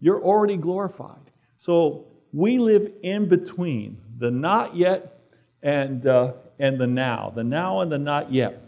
You're 0.00 0.22
already 0.22 0.56
glorified. 0.56 1.32
So 1.56 2.06
we 2.32 2.58
live 2.58 2.92
in 3.02 3.28
between 3.28 4.00
the 4.18 4.30
not 4.30 4.76
yet 4.76 5.20
and, 5.62 6.06
uh, 6.06 6.34
and 6.58 6.78
the 6.78 6.86
now, 6.86 7.32
the 7.34 7.42
now 7.44 7.80
and 7.80 7.90
the 7.90 7.98
not 7.98 8.32
yet. 8.32 8.62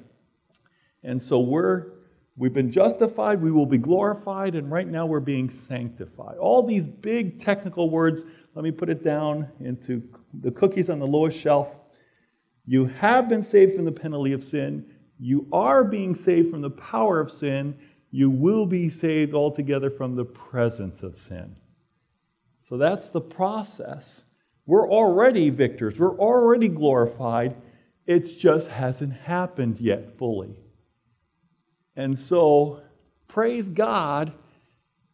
And 1.05 1.23
so 1.23 1.41
we're 1.41 1.93
we've 2.37 2.55
been 2.55 2.73
justified, 2.73 3.41
we 3.43 3.53
will 3.53 3.67
be 3.67 3.79
glorified, 3.79 4.55
and 4.55 4.71
right 4.71 4.89
now 4.89 5.07
we're 5.07 5.21
being 5.21 5.51
sanctified. 5.51 6.39
All 6.39 6.63
these 6.63 6.87
big 6.87 7.39
technical 7.39 7.91
words, 7.91 8.25
let 8.55 8.65
me 8.65 8.71
put 8.71 8.91
it 8.91 9.05
down 9.05 9.49
into 9.61 10.03
the 10.41 10.51
cookies 10.51 10.91
on 10.91 10.99
the 10.99 11.07
lowest 11.07 11.39
shelf. 11.39 11.69
You 12.67 12.87
have 12.87 13.29
been 13.29 13.43
saved 13.43 13.75
from 13.77 13.85
the 13.85 13.93
penalty 13.93 14.33
of 14.33 14.45
sin. 14.45 14.87
You 15.19 15.47
are 15.53 15.85
being 15.85 16.15
saved 16.15 16.51
from 16.51 16.61
the 16.61 16.71
power 16.71 17.21
of 17.21 17.31
sin. 17.31 17.77
You 18.11 18.29
will 18.29 18.67
be 18.67 18.89
saved 18.89 19.35
altogether 19.35 19.91
from 19.91 20.17
the 20.17 20.25
presence 20.25 21.03
of 21.03 21.19
sin. 21.19 21.57
So 22.61 22.77
that's 22.77 23.11
the 23.11 23.21
process. 23.21 24.23
We're 24.67 24.89
already 24.89 25.51
victors. 25.51 25.99
We're 25.99 26.19
already 26.19 26.69
glorified. 26.69 27.57
It 28.07 28.39
just 28.39 28.69
hasn't 28.69 29.13
happened 29.13 29.81
yet 29.81 30.19
fully. 30.19 30.57
And 31.97 32.19
so, 32.19 32.81
praise 33.29 33.69
God 33.69 34.33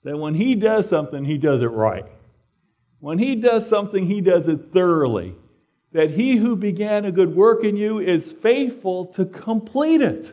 that 0.05 0.17
when 0.17 0.35
He 0.35 0.55
does 0.55 0.89
something, 0.89 1.25
He 1.25 1.39
does 1.39 1.63
it 1.63 1.67
right. 1.67 2.07
When 3.01 3.19
He 3.19 3.35
does 3.35 3.69
something, 3.69 4.07
He 4.07 4.21
does 4.21 4.49
it 4.49 4.73
thoroughly. 4.73 5.35
That 5.93 6.11
He 6.11 6.37
who 6.37 6.57
began 6.57 7.05
a 7.05 7.13
good 7.13 7.35
work 7.35 7.65
in 7.65 7.77
you 7.77 7.99
is 7.99 8.33
faithful 8.33 9.07
to 9.07 9.25
complete 9.25 10.01
it. 10.01 10.33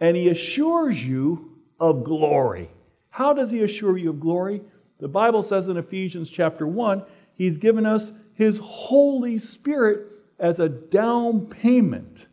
And 0.00 0.16
He 0.16 0.28
assures 0.28 1.02
you 1.04 1.58
of 1.80 2.04
glory. 2.04 2.70
How 3.10 3.32
does 3.32 3.50
He 3.50 3.62
assure 3.62 3.96
you 3.96 4.10
of 4.10 4.20
glory? 4.20 4.62
The 5.00 5.08
Bible 5.08 5.42
says 5.42 5.68
in 5.68 5.76
Ephesians 5.76 6.30
chapter 6.30 6.66
1, 6.66 7.04
He's 7.34 7.58
given 7.58 7.84
us 7.84 8.12
His 8.34 8.58
Holy 8.62 9.38
Spirit 9.38 10.06
as 10.38 10.58
a 10.58 10.68
down 10.68 11.46
payment 11.46 12.26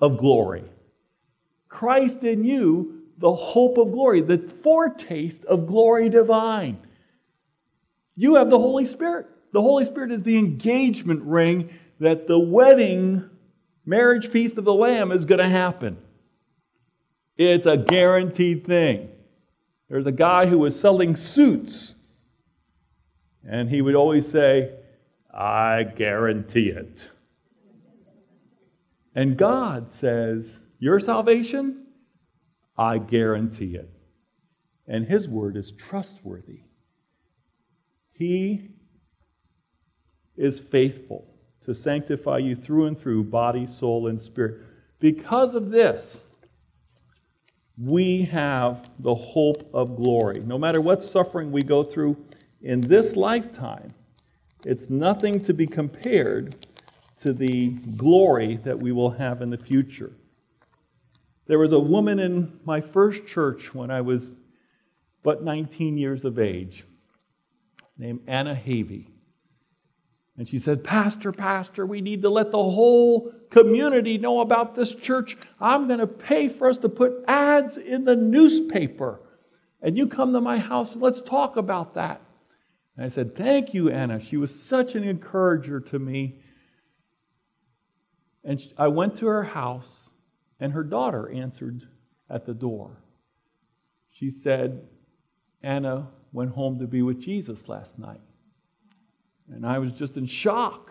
of 0.00 0.18
glory. 0.18 0.64
Christ 1.68 2.24
in 2.24 2.44
you, 2.44 3.02
the 3.18 3.34
hope 3.34 3.78
of 3.78 3.92
glory, 3.92 4.20
the 4.20 4.38
foretaste 4.62 5.44
of 5.44 5.66
glory 5.66 6.08
divine. 6.08 6.78
You 8.16 8.34
have 8.36 8.50
the 8.50 8.58
Holy 8.58 8.84
Spirit. 8.84 9.26
The 9.52 9.60
Holy 9.60 9.84
Spirit 9.84 10.10
is 10.10 10.22
the 10.22 10.36
engagement 10.36 11.22
ring 11.22 11.70
that 12.00 12.26
the 12.26 12.38
wedding 12.38 13.28
marriage 13.84 14.28
feast 14.30 14.58
of 14.58 14.64
the 14.64 14.74
Lamb 14.74 15.12
is 15.12 15.24
going 15.24 15.38
to 15.38 15.48
happen. 15.48 15.98
It's 17.36 17.66
a 17.66 17.76
guaranteed 17.76 18.66
thing. 18.66 19.10
There's 19.88 20.06
a 20.06 20.12
guy 20.12 20.46
who 20.46 20.58
was 20.58 20.78
selling 20.78 21.14
suits, 21.14 21.94
and 23.48 23.68
he 23.68 23.80
would 23.80 23.94
always 23.94 24.26
say, 24.26 24.74
I 25.32 25.84
guarantee 25.84 26.70
it. 26.70 27.06
And 29.14 29.38
God 29.38 29.90
says, 29.90 30.62
Your 30.78 31.00
salvation, 31.00 31.86
I 32.76 32.98
guarantee 32.98 33.74
it. 33.74 33.90
And 34.86 35.06
His 35.06 35.26
word 35.26 35.56
is 35.56 35.72
trustworthy. 35.72 36.60
He 38.16 38.70
is 40.36 40.60
faithful 40.60 41.26
to 41.62 41.74
sanctify 41.74 42.38
you 42.38 42.56
through 42.56 42.86
and 42.86 42.98
through, 42.98 43.24
body, 43.24 43.66
soul, 43.66 44.06
and 44.06 44.20
spirit. 44.20 44.62
Because 45.00 45.54
of 45.54 45.70
this, 45.70 46.18
we 47.76 48.22
have 48.22 48.90
the 49.00 49.14
hope 49.14 49.68
of 49.74 49.96
glory. 49.96 50.40
No 50.40 50.56
matter 50.56 50.80
what 50.80 51.02
suffering 51.04 51.52
we 51.52 51.62
go 51.62 51.82
through 51.82 52.16
in 52.62 52.80
this 52.80 53.16
lifetime, 53.16 53.92
it's 54.64 54.88
nothing 54.88 55.42
to 55.42 55.52
be 55.52 55.66
compared 55.66 56.56
to 57.18 57.32
the 57.32 57.70
glory 57.96 58.56
that 58.64 58.78
we 58.78 58.92
will 58.92 59.10
have 59.10 59.42
in 59.42 59.50
the 59.50 59.58
future. 59.58 60.12
There 61.46 61.58
was 61.58 61.72
a 61.72 61.78
woman 61.78 62.18
in 62.18 62.60
my 62.64 62.80
first 62.80 63.26
church 63.26 63.74
when 63.74 63.90
I 63.90 64.00
was 64.00 64.32
but 65.22 65.42
19 65.42 65.98
years 65.98 66.24
of 66.24 66.38
age 66.38 66.84
named 67.98 68.20
Anna 68.26 68.54
Havey. 68.54 69.08
And 70.38 70.48
she 70.48 70.58
said, 70.58 70.84
Pastor, 70.84 71.32
Pastor, 71.32 71.86
we 71.86 72.00
need 72.00 72.22
to 72.22 72.30
let 72.30 72.50
the 72.50 72.62
whole 72.62 73.32
community 73.50 74.18
know 74.18 74.40
about 74.40 74.74
this 74.74 74.94
church. 74.94 75.36
I'm 75.60 75.86
going 75.86 76.00
to 76.00 76.06
pay 76.06 76.48
for 76.48 76.68
us 76.68 76.76
to 76.78 76.88
put 76.88 77.24
ads 77.26 77.78
in 77.78 78.04
the 78.04 78.16
newspaper. 78.16 79.20
And 79.80 79.96
you 79.96 80.06
come 80.06 80.32
to 80.34 80.40
my 80.40 80.58
house 80.58 80.92
and 80.92 81.02
let's 81.02 81.22
talk 81.22 81.56
about 81.56 81.94
that. 81.94 82.20
And 82.96 83.04
I 83.04 83.08
said, 83.08 83.36
Thank 83.36 83.72
you, 83.72 83.90
Anna. 83.90 84.20
She 84.20 84.36
was 84.36 84.54
such 84.54 84.94
an 84.94 85.04
encourager 85.04 85.80
to 85.80 85.98
me. 85.98 86.40
And 88.44 88.62
I 88.78 88.88
went 88.88 89.16
to 89.16 89.26
her 89.26 89.42
house, 89.42 90.10
and 90.60 90.72
her 90.72 90.84
daughter 90.84 91.28
answered 91.30 91.82
at 92.30 92.46
the 92.46 92.54
door. 92.54 93.02
She 94.10 94.30
said, 94.30 94.86
Anna 95.62 96.08
went 96.36 96.50
home 96.50 96.78
to 96.78 96.86
be 96.86 97.00
with 97.00 97.18
Jesus 97.18 97.66
last 97.66 97.98
night. 97.98 98.20
And 99.48 99.64
I 99.64 99.78
was 99.78 99.92
just 99.92 100.18
in 100.18 100.26
shock. 100.26 100.90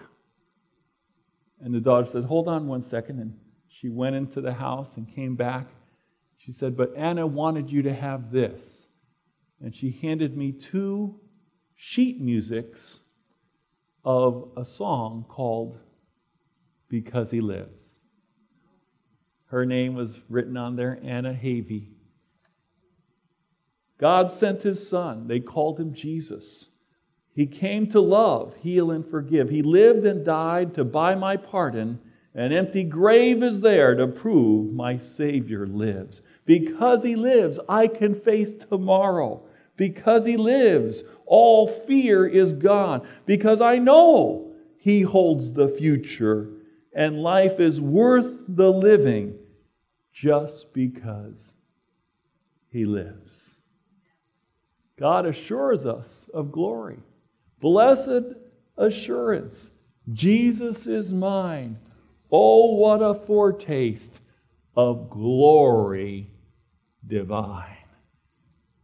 And 1.62 1.72
the 1.72 1.80
daughter 1.80 2.08
said, 2.08 2.24
Hold 2.24 2.48
on 2.48 2.66
one 2.66 2.82
second. 2.82 3.20
And 3.20 3.38
she 3.68 3.90
went 3.90 4.16
into 4.16 4.42
the 4.42 4.52
house 4.52 4.98
and 4.98 5.08
came 5.08 5.36
back. 5.36 5.68
She 6.38 6.52
said, 6.52 6.76
But 6.76 6.96
Anna 6.98 7.28
wanted 7.28 7.72
you 7.72 7.84
to 7.84 7.94
have 7.94 8.32
this. 8.32 8.88
And 9.62 9.74
she 9.76 9.92
handed 10.02 10.36
me 10.36 10.52
two 10.52 11.20
sheet 11.76 12.20
musics 12.20 13.02
of 14.04 14.50
a 14.58 14.66
song 14.66 15.26
called 15.30 15.78
Because 16.90 17.30
He 17.30 17.40
Lives. 17.40 18.00
Her 19.46 19.64
name 19.64 19.94
was 19.94 20.20
written 20.28 20.58
on 20.58 20.76
there, 20.76 20.98
Anna 21.04 21.36
Havey. 21.36 21.95
God 23.98 24.32
sent 24.32 24.64
his 24.64 24.88
son. 24.88 25.28
They 25.28 25.40
called 25.40 25.80
him 25.80 25.94
Jesus. 25.94 26.68
He 27.34 27.46
came 27.46 27.88
to 27.88 28.00
love, 28.00 28.56
heal, 28.62 28.92
and 28.92 29.06
forgive. 29.06 29.50
He 29.50 29.62
lived 29.62 30.06
and 30.06 30.26
died 30.26 30.74
to 30.76 30.84
buy 30.84 31.16
my 31.16 31.38
pardon. 31.38 32.00
An 32.34 32.52
empty 32.52 32.84
grave 32.84 33.44
is 33.44 33.62
there 33.62 33.96
to 33.96 34.08
prove 34.08 34.74
my 34.74 34.98
Savior 34.98 35.66
lives. 35.66 36.22
Because 36.46 37.04
he 37.04 37.16
lives, 37.16 37.60
I 37.68 37.88
can 37.88 38.16
face 38.16 38.50
tomorrow. 38.50 39.44
Because 39.78 40.26
he 40.26 40.38
lives, 40.38 41.04
all 41.26 41.68
fear 41.68 42.26
is 42.26 42.54
gone. 42.54 43.08
Because 43.26 43.62
I 43.62 43.78
know 43.78 44.54
he 44.78 45.02
holds 45.02 45.52
the 45.52 45.68
future, 45.68 46.50
and 46.94 47.22
life 47.22 47.60
is 47.60 47.82
worth 47.82 48.40
the 48.48 48.72
living 48.72 49.36
just 50.14 50.74
because 50.74 51.56
he 52.70 52.86
lives. 52.86 53.55
God 54.98 55.26
assures 55.26 55.86
us 55.86 56.30
of 56.34 56.52
glory. 56.52 57.00
Blessed 57.60 58.36
assurance 58.78 59.72
Jesus 60.14 60.86
is 60.86 61.14
mine. 61.14 61.80
Oh, 62.32 62.76
what 62.76 63.02
a 63.02 63.16
foretaste 63.16 64.22
of 64.76 65.10
glory 65.10 66.30
divine. 67.08 67.78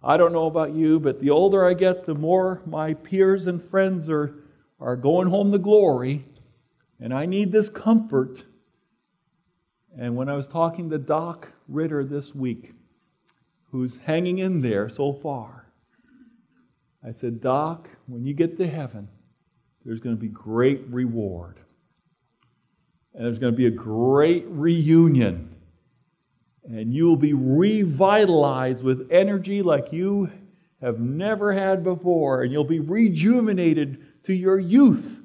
I 0.04 0.18
don't 0.18 0.34
know 0.34 0.48
about 0.48 0.74
you, 0.74 1.00
but 1.00 1.20
the 1.20 1.30
older 1.30 1.66
I 1.66 1.74
get, 1.76 2.06
the 2.06 2.16
more 2.16 2.62
my 2.66 2.96
peers 2.96 3.46
and 3.46 3.64
friends 3.64 4.10
are, 4.10 4.34
are 4.80 4.96
going 4.96 5.28
home 5.28 5.52
to 5.52 5.60
glory, 5.60 6.26
and 7.00 7.14
I 7.14 7.28
need 7.28 7.52
this 7.52 7.70
comfort. 7.70 8.44
And 9.96 10.16
when 10.16 10.28
I 10.28 10.36
was 10.36 10.48
talking 10.48 10.90
to 10.90 10.98
Doc 10.98 11.50
Ritter 11.68 12.04
this 12.04 12.34
week, 12.34 12.74
who's 13.72 13.98
hanging 13.98 14.40
in 14.40 14.62
there 14.62 14.90
so 14.90 15.14
far, 15.14 15.68
I 17.04 17.12
said, 17.12 17.42
Doc, 17.42 17.90
when 18.06 18.26
you 18.26 18.34
get 18.34 18.58
to 18.58 18.68
heaven, 18.68 19.08
there's 19.84 20.00
going 20.00 20.16
to 20.16 20.22
be 20.22 20.28
great 20.28 20.82
reward. 20.88 21.60
And 23.14 23.26
there's 23.26 23.40
going 23.40 23.54
to 23.54 23.58
be 23.58 23.68
a 23.68 23.72
great 23.72 24.46
reunion. 24.48 25.56
And 26.64 26.94
you 26.94 27.06
will 27.06 27.16
be 27.16 27.34
revitalized 27.34 28.84
with 28.84 29.10
energy 29.12 29.64
like 29.64 29.92
you 29.92 30.30
have 30.80 31.00
never 31.00 31.52
had 31.52 31.84
before. 31.84 32.44
And 32.44 32.52
you'll 32.52 32.64
be 32.64 32.80
rejuvenated 32.80 34.24
to 34.24 34.34
your 34.34 34.60
youth. 34.60 35.20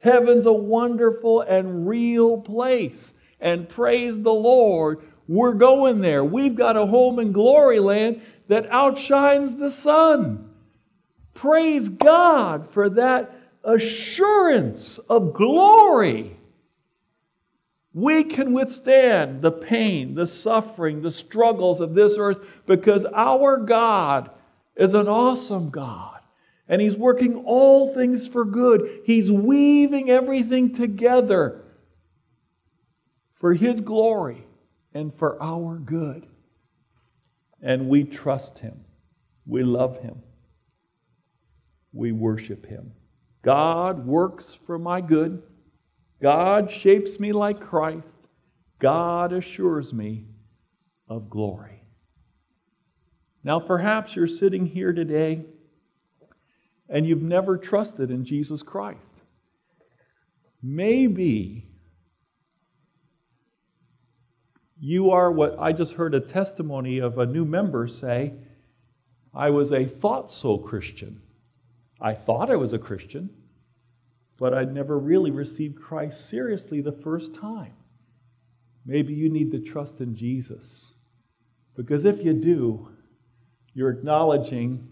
Heaven's 0.00 0.46
a 0.46 0.52
wonderful 0.52 1.40
and 1.40 1.88
real 1.88 2.38
place. 2.38 3.14
And 3.40 3.68
praise 3.68 4.20
the 4.20 4.32
Lord, 4.32 5.00
we're 5.26 5.54
going 5.54 6.00
there. 6.00 6.24
We've 6.24 6.54
got 6.54 6.76
a 6.76 6.86
home 6.86 7.18
in 7.18 7.32
glory 7.32 7.80
land 7.80 8.20
that 8.48 8.70
outshines 8.70 9.56
the 9.56 9.70
sun. 9.70 10.47
Praise 11.38 11.88
God 11.88 12.68
for 12.72 12.88
that 12.90 13.32
assurance 13.62 14.98
of 15.08 15.34
glory. 15.34 16.36
We 17.94 18.24
can 18.24 18.52
withstand 18.52 19.40
the 19.40 19.52
pain, 19.52 20.16
the 20.16 20.26
suffering, 20.26 21.00
the 21.00 21.12
struggles 21.12 21.80
of 21.80 21.94
this 21.94 22.16
earth 22.18 22.44
because 22.66 23.06
our 23.14 23.56
God 23.56 24.32
is 24.74 24.94
an 24.94 25.06
awesome 25.06 25.70
God. 25.70 26.18
And 26.66 26.82
He's 26.82 26.96
working 26.96 27.44
all 27.46 27.94
things 27.94 28.26
for 28.26 28.44
good. 28.44 29.02
He's 29.04 29.30
weaving 29.30 30.10
everything 30.10 30.74
together 30.74 31.62
for 33.34 33.54
His 33.54 33.80
glory 33.80 34.44
and 34.92 35.14
for 35.14 35.40
our 35.40 35.76
good. 35.76 36.26
And 37.62 37.88
we 37.88 38.02
trust 38.02 38.58
Him, 38.58 38.84
we 39.46 39.62
love 39.62 40.00
Him 40.00 40.20
we 41.92 42.12
worship 42.12 42.66
Him. 42.66 42.92
God 43.42 44.06
works 44.06 44.54
for 44.54 44.78
my 44.78 45.00
good. 45.00 45.42
God 46.20 46.70
shapes 46.70 47.20
me 47.20 47.32
like 47.32 47.60
Christ. 47.60 48.28
God 48.78 49.32
assures 49.32 49.92
me 49.92 50.26
of 51.08 51.30
glory. 51.30 51.82
Now, 53.44 53.60
perhaps 53.60 54.14
you're 54.14 54.26
sitting 54.26 54.66
here 54.66 54.92
today 54.92 55.44
and 56.88 57.06
you've 57.06 57.22
never 57.22 57.56
trusted 57.56 58.10
in 58.10 58.24
Jesus 58.24 58.62
Christ. 58.62 59.16
Maybe 60.62 61.68
you 64.80 65.10
are 65.10 65.30
what 65.30 65.58
I 65.58 65.72
just 65.72 65.92
heard 65.92 66.14
a 66.14 66.20
testimony 66.20 66.98
of 66.98 67.18
a 67.18 67.26
new 67.26 67.44
member 67.44 67.86
say 67.88 68.34
I 69.34 69.50
was 69.50 69.72
a 69.72 69.86
thought 69.86 70.30
so 70.30 70.58
Christian. 70.58 71.20
I 72.00 72.14
thought 72.14 72.50
I 72.50 72.56
was 72.56 72.72
a 72.72 72.78
Christian, 72.78 73.30
but 74.38 74.54
I'd 74.54 74.72
never 74.72 74.98
really 74.98 75.30
received 75.30 75.80
Christ 75.80 76.28
seriously 76.28 76.80
the 76.80 76.92
first 76.92 77.34
time. 77.34 77.72
Maybe 78.86 79.12
you 79.12 79.28
need 79.28 79.50
to 79.52 79.58
trust 79.58 80.00
in 80.00 80.14
Jesus. 80.14 80.92
Because 81.76 82.04
if 82.04 82.24
you 82.24 82.32
do, 82.32 82.88
you're 83.74 83.90
acknowledging 83.90 84.88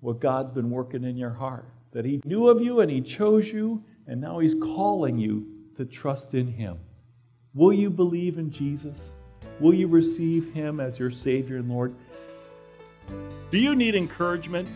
what 0.00 0.20
God's 0.20 0.52
been 0.52 0.70
working 0.70 1.04
in 1.04 1.16
your 1.16 1.32
heart. 1.32 1.68
That 1.92 2.04
He 2.04 2.20
knew 2.24 2.48
of 2.48 2.60
you 2.60 2.80
and 2.80 2.90
He 2.90 3.00
chose 3.00 3.48
you, 3.48 3.82
and 4.06 4.20
now 4.20 4.38
He's 4.38 4.54
calling 4.54 5.18
you 5.18 5.46
to 5.76 5.84
trust 5.84 6.34
in 6.34 6.46
Him. 6.46 6.78
Will 7.54 7.72
you 7.72 7.88
believe 7.90 8.38
in 8.38 8.50
Jesus? 8.50 9.10
Will 9.60 9.74
you 9.74 9.88
receive 9.88 10.52
Him 10.52 10.80
as 10.80 10.98
your 10.98 11.10
Savior 11.10 11.56
and 11.56 11.68
Lord? 11.68 11.94
Do 13.50 13.58
you 13.58 13.74
need 13.74 13.94
encouragement? 13.94 14.68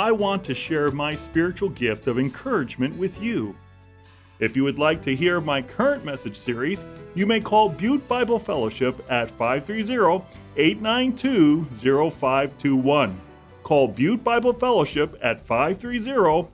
I 0.00 0.12
want 0.12 0.44
to 0.44 0.54
share 0.54 0.90
my 0.90 1.14
spiritual 1.14 1.68
gift 1.68 2.06
of 2.06 2.18
encouragement 2.18 2.96
with 2.96 3.20
you. 3.20 3.54
If 4.38 4.56
you 4.56 4.64
would 4.64 4.78
like 4.78 5.02
to 5.02 5.14
hear 5.14 5.42
my 5.42 5.60
current 5.60 6.06
message 6.06 6.38
series, 6.38 6.86
you 7.14 7.26
may 7.26 7.38
call 7.38 7.68
Butte 7.68 8.08
Bible 8.08 8.38
Fellowship 8.38 9.04
at 9.10 9.30
530 9.32 10.24
892 10.56 11.66
0521. 11.66 13.20
Call 13.62 13.88
Butte 13.88 14.24
Bible 14.24 14.54
Fellowship 14.54 15.18
at 15.22 15.46
530 15.46 16.48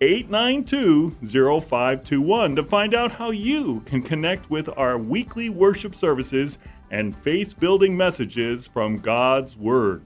892 0.00 1.10
0521 1.20 2.56
to 2.56 2.64
find 2.64 2.94
out 2.94 3.12
how 3.12 3.30
you 3.30 3.80
can 3.84 4.00
connect 4.00 4.48
with 4.48 4.70
our 4.74 4.96
weekly 4.96 5.50
worship 5.50 5.94
services 5.94 6.56
and 6.90 7.14
faith 7.14 7.60
building 7.60 7.94
messages 7.94 8.66
from 8.66 8.96
God's 8.96 9.54
Word. 9.54 10.00